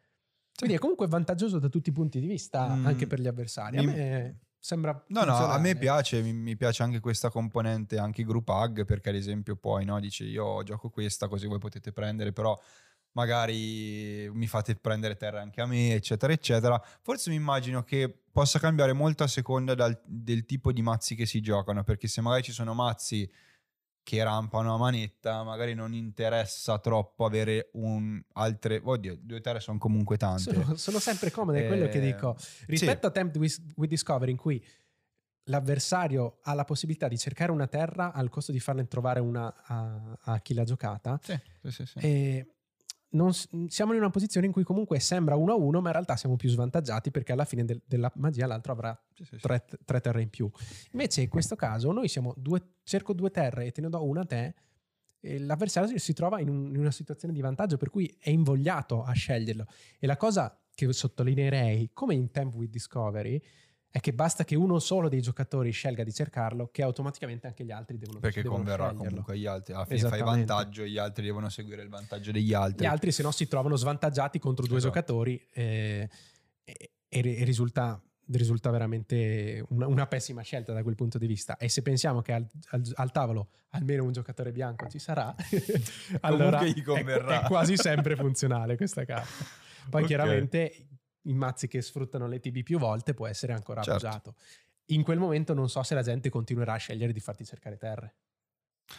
[0.56, 3.78] Quindi è comunque vantaggioso da tutti i punti di vista, Mm, anche per gli avversari.
[3.78, 5.04] A mi- me sembra.
[5.08, 8.86] No, no, a me piace, mi, mi piace anche questa componente, anche i group hug,
[8.86, 12.58] perché ad esempio poi no, dice io gioco questa così voi potete prendere, però
[13.12, 16.82] magari mi fate prendere terra anche a me, eccetera, eccetera.
[17.02, 21.26] Forse mi immagino che possa cambiare molto a seconda dal- del tipo di mazzi che
[21.26, 23.30] si giocano, perché se magari ci sono mazzi
[24.04, 28.82] che rampano a manetta, magari non interessa troppo avere un altre...
[28.84, 30.54] Oddio, due terre sono comunque tante.
[30.54, 32.36] Sono, sono sempre comode, è quello che Eh, dico.
[32.68, 34.64] Rispetto a Tempt with, with Discovery, in cui
[35.48, 40.18] l'avversario ha la possibilità di cercare una terra al costo di farne trovare una a,
[40.22, 41.98] a chi l'ha giocata, Sì, sì, sì, sì.
[42.00, 42.48] e
[43.14, 43.32] non
[43.68, 46.36] siamo in una posizione in cui comunque sembra 1 a 1, ma in realtà siamo
[46.36, 49.42] più svantaggiati perché alla fine del- della magia l'altro avrà Sì, sì, sì.
[49.42, 50.50] tre, tre terre in più.
[50.92, 54.22] Invece in questo caso noi siamo due, cerco due terre e te ne do una
[54.22, 54.54] a te,
[55.20, 59.04] e l'avversario si trova in, un- in una situazione di vantaggio per cui è invogliato
[59.04, 59.66] a sceglierlo.
[60.00, 63.42] E la cosa che sottolineerei, come in Temp with Discovery,
[63.96, 67.70] è che basta che uno solo dei giocatori scelga di cercarlo, che automaticamente anche gli
[67.70, 69.08] altri devono Perché devono converrà sceglierlo.
[69.08, 69.74] comunque agli altri.
[69.74, 72.86] Alla fine fai vantaggio, gli altri devono seguire il vantaggio degli altri.
[72.86, 74.94] Gli altri, se no, si trovano svantaggiati contro due Esatto.
[74.96, 76.10] giocatori eh,
[76.64, 81.58] e, e ri- risulta, risulta veramente una, una pessima scelta da quel punto di vista.
[81.58, 85.36] E se pensiamo che al, al- al tavolo almeno un giocatore bianco ci sarà,
[86.22, 87.44] allora gli è, converrà.
[87.44, 89.46] è quasi sempre funzionale questa carta.
[89.88, 90.08] Poi Ok.
[90.08, 90.88] chiaramente
[91.24, 94.06] i mazzi che sfruttano le TB più volte può essere ancora Certo.
[94.06, 94.36] abusato.
[94.88, 98.16] In quel momento non so se la gente continuerà a scegliere di farti cercare terre.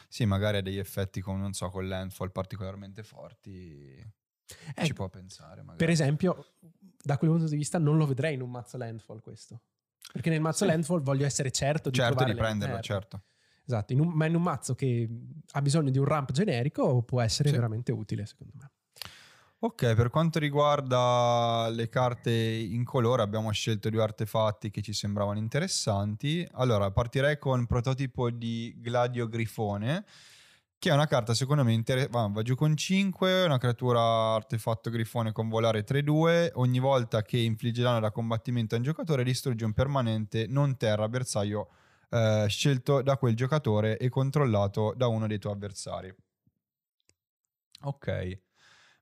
[0.09, 3.97] Sì, magari ha degli effetti con, non so, con landfall particolarmente forti.
[4.75, 5.77] Eh, Ci può pensare, magari.
[5.79, 6.55] Per esempio,
[7.03, 9.61] da quel punto di vista non lo vedrei in un mazzo landfall questo.
[10.13, 10.71] Perché nel mazzo Sì.
[10.71, 13.25] landfall voglio essere certo di certo di prenderlo, certo.
[13.67, 15.09] Esatto, in un- ma in un mazzo che
[15.53, 17.55] ha bisogno di un ramp generico può essere Sì.
[17.55, 18.71] veramente utile secondo me.
[19.65, 25.39] Ok, per quanto riguarda le carte in colore, abbiamo scelto due artefatti che ci sembravano
[25.39, 26.47] interessanti.
[26.53, 30.05] Allora, partirei con prototipo di Gladio Grifone,
[30.79, 32.13] che è una carta secondo me interessante.
[32.13, 36.51] Va, va giù con 5, una creatura artefatto grifone con volare 3-2.
[36.57, 41.09] Ogni volta che infligge danno da combattimento a un giocatore, distrugge un permanente non terra
[41.09, 41.71] bersaglio
[42.11, 46.15] eh, scelto da quel giocatore e controllato da uno dei tuoi avversari.
[47.83, 48.44] Ok.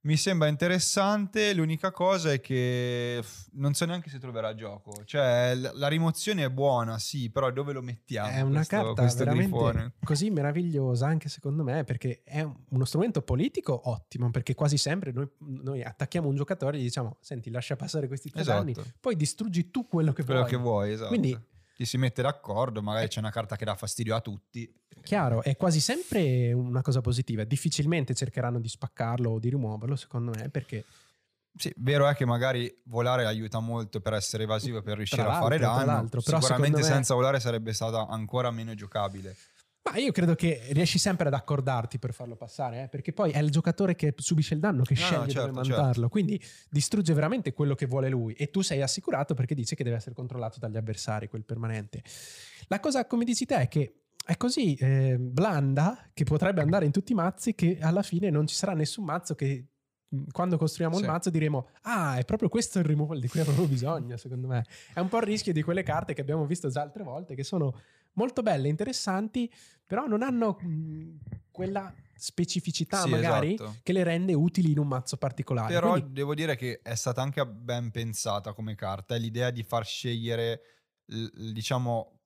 [0.04, 3.22] Mi sembra interessante, l'unica cosa è che
[3.52, 5.04] non so neanche se troverà gioco.
[5.04, 8.28] Cioè, la rimozione è buona, sì, però dove lo mettiamo?
[8.28, 9.92] è una questo- carta questo veramente grifone?
[10.02, 15.12] così meravigliosa anche secondo me perché è un- uno strumento politico ottimo perché quasi sempre
[15.12, 18.58] noi, noi attacchiamo un giocatore e gli diciamo senti lascia passare questi tre Esatto.
[18.58, 20.50] danni poi distruggi tu quello che Quello vuoi.
[20.50, 21.08] che vuoi, esatto.
[21.08, 21.38] Quindi
[21.74, 24.70] Ti si mette d'accordo, magari c'è una carta che dà fastidio a tutti.
[25.02, 27.44] Chiaro, è quasi sempre una cosa positiva.
[27.44, 30.84] Difficilmente cercheranno di spaccarlo o di rimuoverlo, secondo me, perché
[31.56, 35.38] Sì, vero è che magari volare aiuta molto per essere evasivo e per riuscire a
[35.40, 36.08] fare danno.
[36.08, 39.36] però Sicuramente me- senza volare sarebbe stata ancora meno giocabile.
[39.84, 42.88] Ma io credo che riesci sempre ad accordarti per farlo passare, eh?
[42.88, 46.08] perché poi è il giocatore che subisce il danno che No, sceglie certo, dove mandarlo,
[46.08, 49.96] quindi distrugge veramente quello che vuole lui e tu sei assicurato perché dice che deve
[49.96, 52.02] essere controllato dagli avversari, quel permanente.
[52.68, 56.92] La cosa, come dici te, è che è così eh, blanda che potrebbe andare in
[56.92, 59.66] tutti i mazzi che alla fine non ci sarà nessun mazzo che
[60.30, 61.02] quando costruiamo Sì.
[61.02, 64.64] il mazzo diremo ah è proprio questo il removal di cui avevo bisogno secondo me
[64.92, 67.42] è un po' il rischio di quelle carte che abbiamo visto già altre volte che
[67.42, 67.80] sono
[68.14, 69.50] molto belle interessanti
[69.86, 71.18] però non hanno mh,
[71.50, 73.76] quella specificità Sì, magari esatto.
[73.82, 77.20] che le rende utili in un mazzo particolare Però Quindi- devo dire che è stata
[77.20, 79.16] anche ben pensata come carta.
[79.16, 80.60] L'idea di far scegliere,
[81.04, 82.20] diciamo,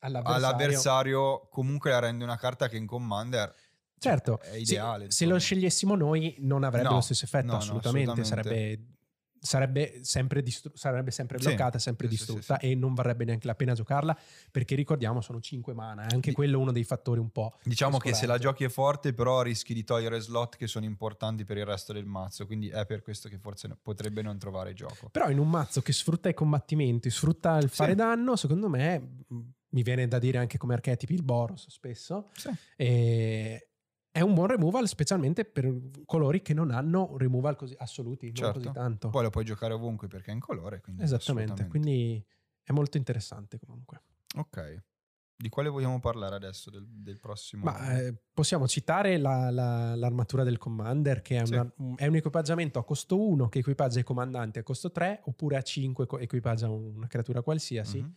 [0.00, 3.54] all'avversario, all'avversario comunque la rende una carta che in Commander
[3.98, 5.10] certo è se- ideale.
[5.10, 5.38] se, lo insomma.
[5.38, 8.50] scegliessimo noi non avrebbe No, lo stesso effetto no, no, assolutamente, assolutamente.
[8.50, 8.86] sarebbe
[9.42, 13.24] sarebbe sempre, distru- sarebbe sempre Sì, bloccata sempre sì, sì, distrutta sì, e non varrebbe
[13.24, 14.16] neanche la pena giocarla
[14.52, 17.98] perché ricordiamo sono 5 mana è anche Di- quello uno dei fattori un po' Diciamo
[17.98, 21.56] che se la giochi è forte, però rischi di togliere slot che sono importanti per
[21.56, 22.46] il resto del mazzo.
[22.46, 25.08] Quindi è per questo che forse potrebbe non trovare gioco.
[25.10, 27.96] Però in un mazzo che sfrutta i combattimenti, sfrutta il fare Sì.
[27.96, 29.38] danno, secondo me mh,
[29.70, 32.50] mi viene da dire anche come archetipi il Boros spesso, Sì.
[32.76, 33.70] e
[34.12, 38.58] è un buon removal specialmente per colori che non hanno removal così assoluti, non Certo.
[38.60, 39.08] così tanto.
[39.08, 40.82] Poi lo puoi giocare ovunque perché è in colore.
[40.98, 42.22] Esattamente, quindi
[42.62, 44.02] è molto interessante comunque.
[44.36, 44.82] Ok.
[45.34, 46.70] Di quale vogliamo parlare adesso?
[46.70, 47.64] Del, del prossimo?
[47.64, 51.54] Ma eh, possiamo citare la- la- l'armatura del Commander, che è, Sì.
[51.54, 55.56] una- è un equipaggiamento a costo 1 che equipaggia i comandanti a costo 3, oppure
[55.56, 58.00] a 5 co- equipaggia una creatura qualsiasi.
[58.02, 58.12] Mhm.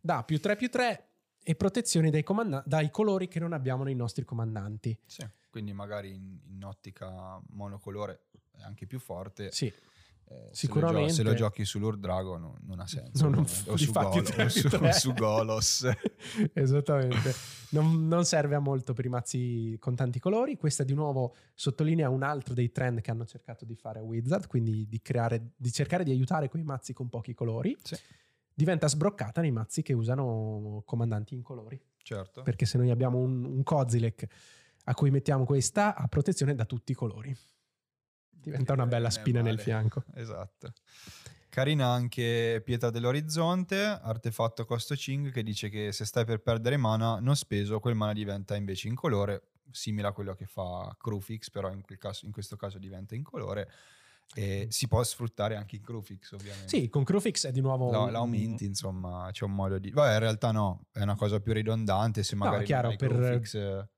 [0.00, 1.10] Da più 3 più 3
[1.48, 4.94] e protezioni dai, comanda- dai colori che non abbiamo nei nostri comandanti.
[5.06, 5.26] Sì.
[5.48, 8.24] Quindi magari in, in ottica monocolore
[8.58, 9.50] è anche più forte.
[9.50, 9.72] Sì,
[10.30, 11.10] Eh, Sicuramente.
[11.14, 13.22] Se lo, gio- se lo giochi su Lord Dragon non, ha senso.
[13.24, 13.70] Non- non- ovviamente.
[13.70, 15.88] o su, Golo- o su, su Golos.
[16.52, 17.32] esattamente.
[17.70, 20.58] Non, non serve a molto per i mazzi con tanti colori.
[20.58, 24.46] Questa di nuovo sottolinea un altro dei trend che hanno cercato di fare a Wizard,
[24.48, 27.74] quindi di, creare, di cercare di aiutare quei mazzi con pochi colori.
[27.82, 27.96] Sì.
[28.58, 31.80] Diventa sbroccata nei mazzi che usano comandanti in colori.
[32.02, 32.42] certo.
[32.42, 34.26] Perché se noi abbiamo un, un Kozilek
[34.82, 37.32] a cui mettiamo questa, ha protezione da tutti i colori.
[38.28, 40.02] Diventa una bella spina nel fianco.
[40.12, 40.72] Esatto.
[41.48, 47.20] Carina anche Pietra dell'Orizzonte, artefatto costo 5 che dice che se stai per perdere mana
[47.20, 51.72] non speso, quel mana diventa invece in colore, simile a quello che fa Crufix, però
[51.72, 53.70] in, quel caso- in questo caso diventa in colore
[54.34, 56.68] e si può sfruttare anche in Crufix ovviamente.
[56.68, 57.86] Sì, con Crufix è di nuovo...
[57.88, 59.90] Un- la aumenti, insomma, c'è un modo di...
[59.90, 62.96] Vabbè, in realtà no, è una cosa più ridondante se No, magari chiaro, non hai
[62.98, 63.88] per- Crufix, eh,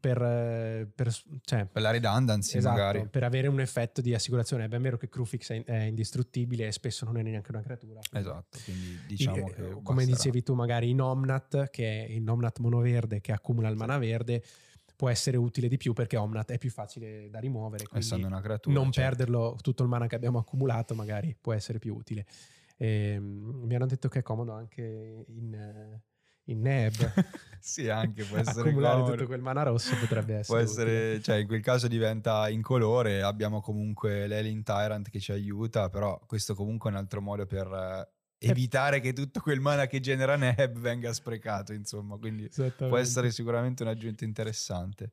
[0.00, 1.12] Per, eh, per-
[1.42, 3.08] cioè, per la redundancy esatto, magari.
[3.08, 4.64] per avere un effetto di assicurazione.
[4.64, 8.00] È ben vero che Crufix è, è indistruttibile e spesso non è neanche una creatura.
[8.08, 9.62] quindi- Esatto, quindi diciamo Eh, che...
[9.82, 10.04] come basterà.
[10.16, 14.42] dicevi tu, magari in Omnat, che è il Omnat monoverde che accumula il mana verde,
[14.96, 17.86] può essere utile di più perché Omnat è più facile da rimuovere.
[17.86, 18.74] Quindi Essendo una creatura.
[18.74, 19.16] non certo.
[19.16, 22.26] perderlo tutto il mana che abbiamo accumulato, magari può essere più utile.
[22.76, 26.00] Ehm, mi hanno detto che è comodo anche in,
[26.44, 26.92] in Neb.
[27.64, 29.12] Sì, anche può essere Accumulare comodo.
[29.14, 30.62] tutto quel mana rosso potrebbe essere.
[30.64, 30.92] Può utile.
[30.98, 35.88] essere, cioè in quel caso diventa in colore, abbiamo comunque l'Alien Tyrant che ci aiuta,
[35.88, 37.66] però questo comunque è un altro modo per
[38.50, 43.82] evitare che tutto quel mana che genera Neb venga sprecato, insomma, quindi può essere sicuramente
[43.82, 45.12] un'aggiunta interessante.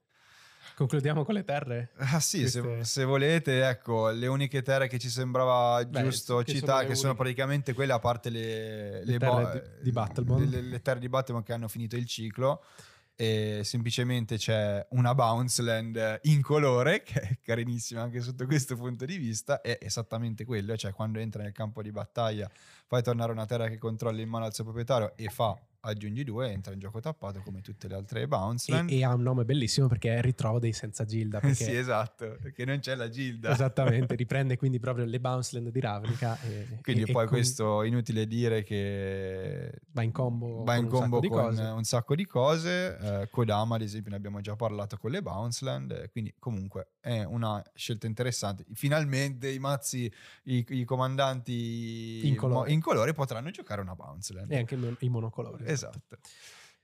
[0.76, 1.92] Concludiamo con le terre.
[1.98, 6.38] Ah sì, se, Queste- se volete, ecco, le uniche terre che ci sembrava Beh, giusto
[6.38, 9.84] che sono citare, le che sono praticamente quelle, a parte le, Le bo- terre di-
[9.84, 10.50] di Battlebond.
[10.50, 12.64] le, le terre di Battlebond che hanno finito il ciclo,
[13.16, 19.06] e semplicemente c'è una Bounce Land in colore, che è carinissima anche sotto questo punto
[19.06, 22.50] di vista, è esattamente quello, cioè quando entra nel campo di battaglia
[22.92, 26.52] fai tornare una terra che controlla in mano al suo proprietario e fa aggiungi due,
[26.52, 29.88] entra in gioco tappato come tutte le altre Bounce E, e ha un nome bellissimo
[29.88, 31.40] perché ritrovo dei senza gilda.
[31.56, 33.50] Sì, esatto, perché non c'è la gilda.
[33.52, 36.38] Esattamente, riprende quindi proprio le bounce land di Ravnica.
[36.42, 40.94] E, Quindi e- poi con- questo inutile dire che va in combo, va in con
[40.94, 41.62] un combo sacco di con cose.
[41.64, 42.98] un sacco di cose.
[43.22, 45.92] Eh, Kodama, ad esempio, ne abbiamo già parlato con le Bounce Land.
[45.94, 48.66] eh, Quindi, comunque, è una scelta interessante.
[48.76, 50.12] Finalmente i mazzi,
[50.44, 52.72] i, i comandanti In colore.
[52.72, 54.52] in colore potranno giocare una Bounce Land.
[54.52, 55.64] E anche i monocolori.
[55.66, 56.18] Esatto.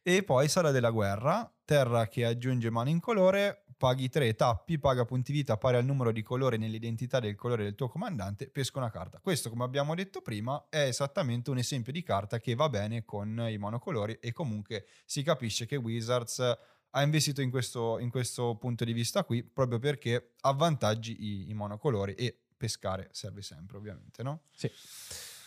[0.07, 5.03] E poi Sala della Guerra, terra che aggiunge mani in colore, paghi 3 tappi, paga
[5.03, 8.89] punti vita pari al numero di colore nell'identità del colore del tuo comandante, pesca una
[8.89, 9.19] carta.
[9.19, 13.47] Questo, come abbiamo detto prima, è esattamente un esempio di carta che va bene con
[13.49, 18.85] i monocolori e comunque si capisce che Wizards ha investito in questo, in questo punto
[18.85, 24.43] di vista qui proprio perché avvantaggi i, i monocolori e pescare serve sempre ovviamente, no?
[24.55, 24.71] Sì.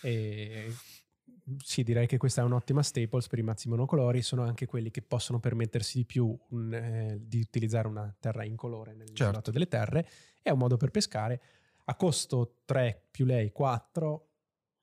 [0.02, 0.72] E
[1.59, 5.02] sì, direi che questa è un'ottima staples per i mazzi monocolori, sono anche quelli che
[5.02, 9.51] possono permettersi di più un, eh, di utilizzare una terra incolore nel Certo.
[9.51, 10.06] delle terre,
[10.43, 11.40] è un modo per pescare,
[11.85, 14.27] a costo 3 più lei 4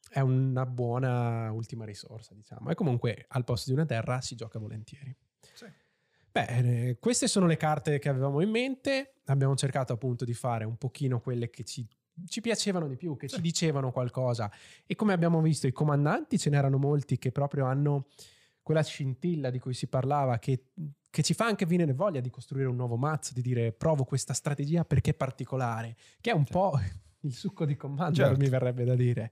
[0.09, 4.59] è una buona ultima risorsa, diciamo, e comunque al posto di una terra si gioca
[4.59, 5.15] volentieri.
[5.53, 5.65] Sì.
[6.31, 10.77] Bene, queste sono le carte che avevamo in mente, abbiamo cercato appunto di fare un
[10.77, 11.87] pochino quelle che ci,
[12.25, 14.51] ci piacevano di più, che ci dicevano qualcosa
[14.85, 18.07] e come abbiamo visto i comandanti ce n'erano molti che proprio hanno
[18.61, 20.65] quella scintilla di cui si parlava che,
[21.09, 24.33] che ci fa anche venire voglia di costruire un nuovo mazzo, di dire provo questa
[24.33, 26.51] strategia perché è particolare, che è un Sì.
[26.51, 26.79] po'
[27.21, 28.39] il succo di Commander Certo.
[28.39, 29.31] mi verrebbe da dire.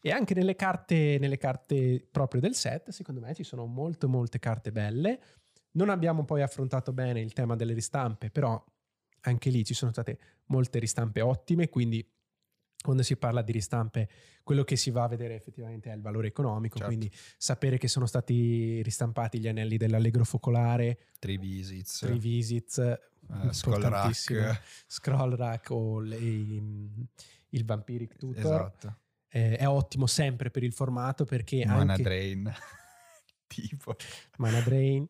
[0.00, 4.40] E anche nelle carte, nelle carte proprio del set, secondo me ci sono molte, molte
[4.40, 5.20] carte belle.
[5.72, 8.62] Non abbiamo poi affrontato bene il tema delle ristampe, però
[9.20, 12.04] anche lì ci sono state molte ristampe ottime, quindi
[12.82, 14.08] quando si parla di ristampe,
[14.42, 16.92] quello che si va a vedere effettivamente è il valore economico, Certo.
[16.94, 23.00] quindi sapere che sono stati ristampati gli anelli dell'allegro focolare, Three visits, Three Visits, eh,
[23.30, 24.62] importantissimo, Rack.
[24.86, 28.38] Scroll Rack o le- il Vampiric Tutor.
[28.40, 28.96] Esatto.
[29.28, 32.52] Eh, è ottimo sempre per il formato perché Mana anche Drain.
[33.46, 33.94] tipo.
[34.38, 35.06] Mana Drain,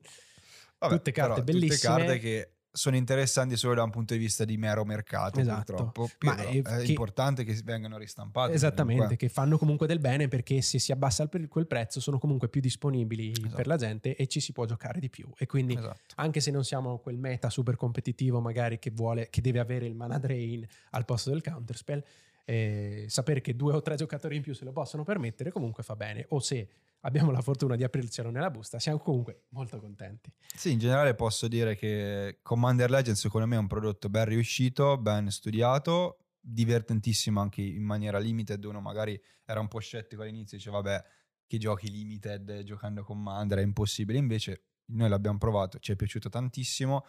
[0.79, 1.75] Vabbè, Tutte carte bellissime.
[1.77, 5.75] Tutte carte che sono interessanti solo da un punto di vista di mero mercato, Esatto.
[5.75, 6.09] purtroppo.
[6.21, 8.55] Ma è è, che- importante che vengano ristampate.
[8.55, 9.17] Esattamente, comunque.
[9.29, 13.33] che fanno comunque del bene perché se si abbassa quel prezzo sono comunque più disponibili
[13.33, 13.55] Esatto.
[13.57, 15.29] per la gente e ci si può giocare di più.
[15.37, 15.99] E quindi Esatto.
[16.17, 19.95] anche se non siamo quel meta super competitivo magari che vuole, che deve avere il
[19.95, 22.03] mana drain al posto del counterspell,
[22.45, 25.95] eh, sapere che due o tre giocatori in più se lo possono permettere comunque fa
[25.95, 26.25] bene.
[26.31, 26.69] O se
[27.03, 30.33] abbiamo la fortuna di aprircelo nella busta, siamo comunque molto contenti.
[30.55, 34.99] Sì, in generale posso dire che Commander Legends secondo me è un prodotto ben riuscito,
[34.99, 38.63] ben studiato, divertentissimo anche in maniera limited.
[38.65, 41.05] Uno magari era un po' scettico all'inizio, diceva vabbè,
[41.47, 44.19] che giochi limited giocando Commander è impossibile.
[44.19, 47.05] Invece noi l'abbiamo provato, ci è piaciuto tantissimo.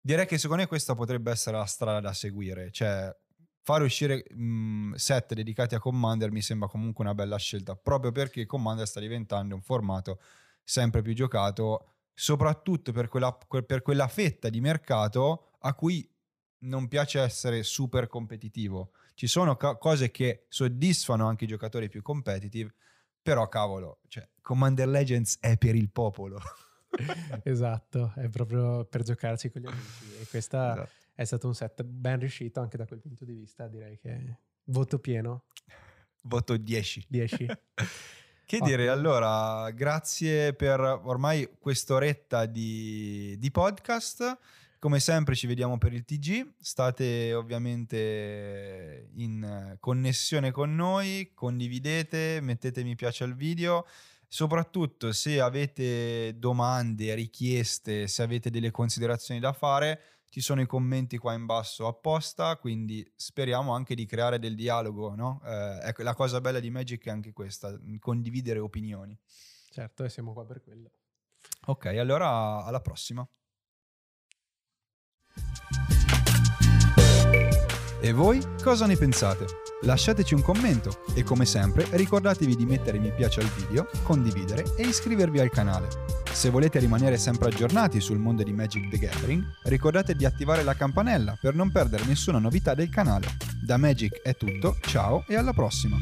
[0.00, 3.14] Direi che secondo me questa potrebbe essere la strada da seguire, cioè
[3.66, 8.46] fare uscire mh, set dedicati a Commander mi sembra comunque una bella scelta, proprio perché
[8.46, 10.20] Commander sta diventando un formato
[10.62, 16.08] sempre più giocato, soprattutto per quella, que- per quella fetta di mercato a cui
[16.58, 18.92] non piace essere super competitivo.
[19.14, 22.72] Ci sono ca- cose che soddisfano anche i giocatori più competitive,
[23.20, 26.40] però cavolo, cioè, Commander Legends è per il popolo.
[27.42, 30.20] esatto, è proprio per giocarci con gli amici.
[30.20, 31.04] E questa Esatto.
[31.16, 35.00] È stato un set ben riuscito anche da quel punto di vista, direi che voto
[35.00, 35.46] pieno,
[36.26, 37.06] Voto 10.
[37.08, 37.46] 10.
[38.46, 44.38] Che dire, allora, grazie per ormai quest'oretta di, di podcast.
[44.78, 52.84] Come sempre ci vediamo per il TG, state ovviamente in connessione con noi, condividete, mettete
[52.84, 53.84] mi piace al video,
[54.28, 60.00] soprattutto se avete domande, richieste, se avete delle considerazioni da fare,
[60.36, 65.14] ci sono i commenti qua in basso apposta, quindi speriamo anche di creare del dialogo,
[65.14, 65.40] no?
[65.42, 69.18] Eh, ecco, la cosa bella di Magic è anche questa, condividere opinioni.
[69.70, 70.90] certo, e siamo qua per quello.
[71.68, 73.26] Ok, allora alla prossima.
[78.02, 79.46] E voi cosa ne pensate?
[79.84, 84.82] Lasciateci un commento e come sempre ricordatevi di mettere mi piace al video, condividere e
[84.82, 86.25] iscrivervi al canale.
[86.36, 90.74] Se volete rimanere sempre aggiornati sul mondo di Magic the Gathering, ricordate di attivare la
[90.74, 93.38] campanella per non perdere nessuna novità del canale.
[93.58, 95.96] Da Magic è tutto, ciao e alla prossima!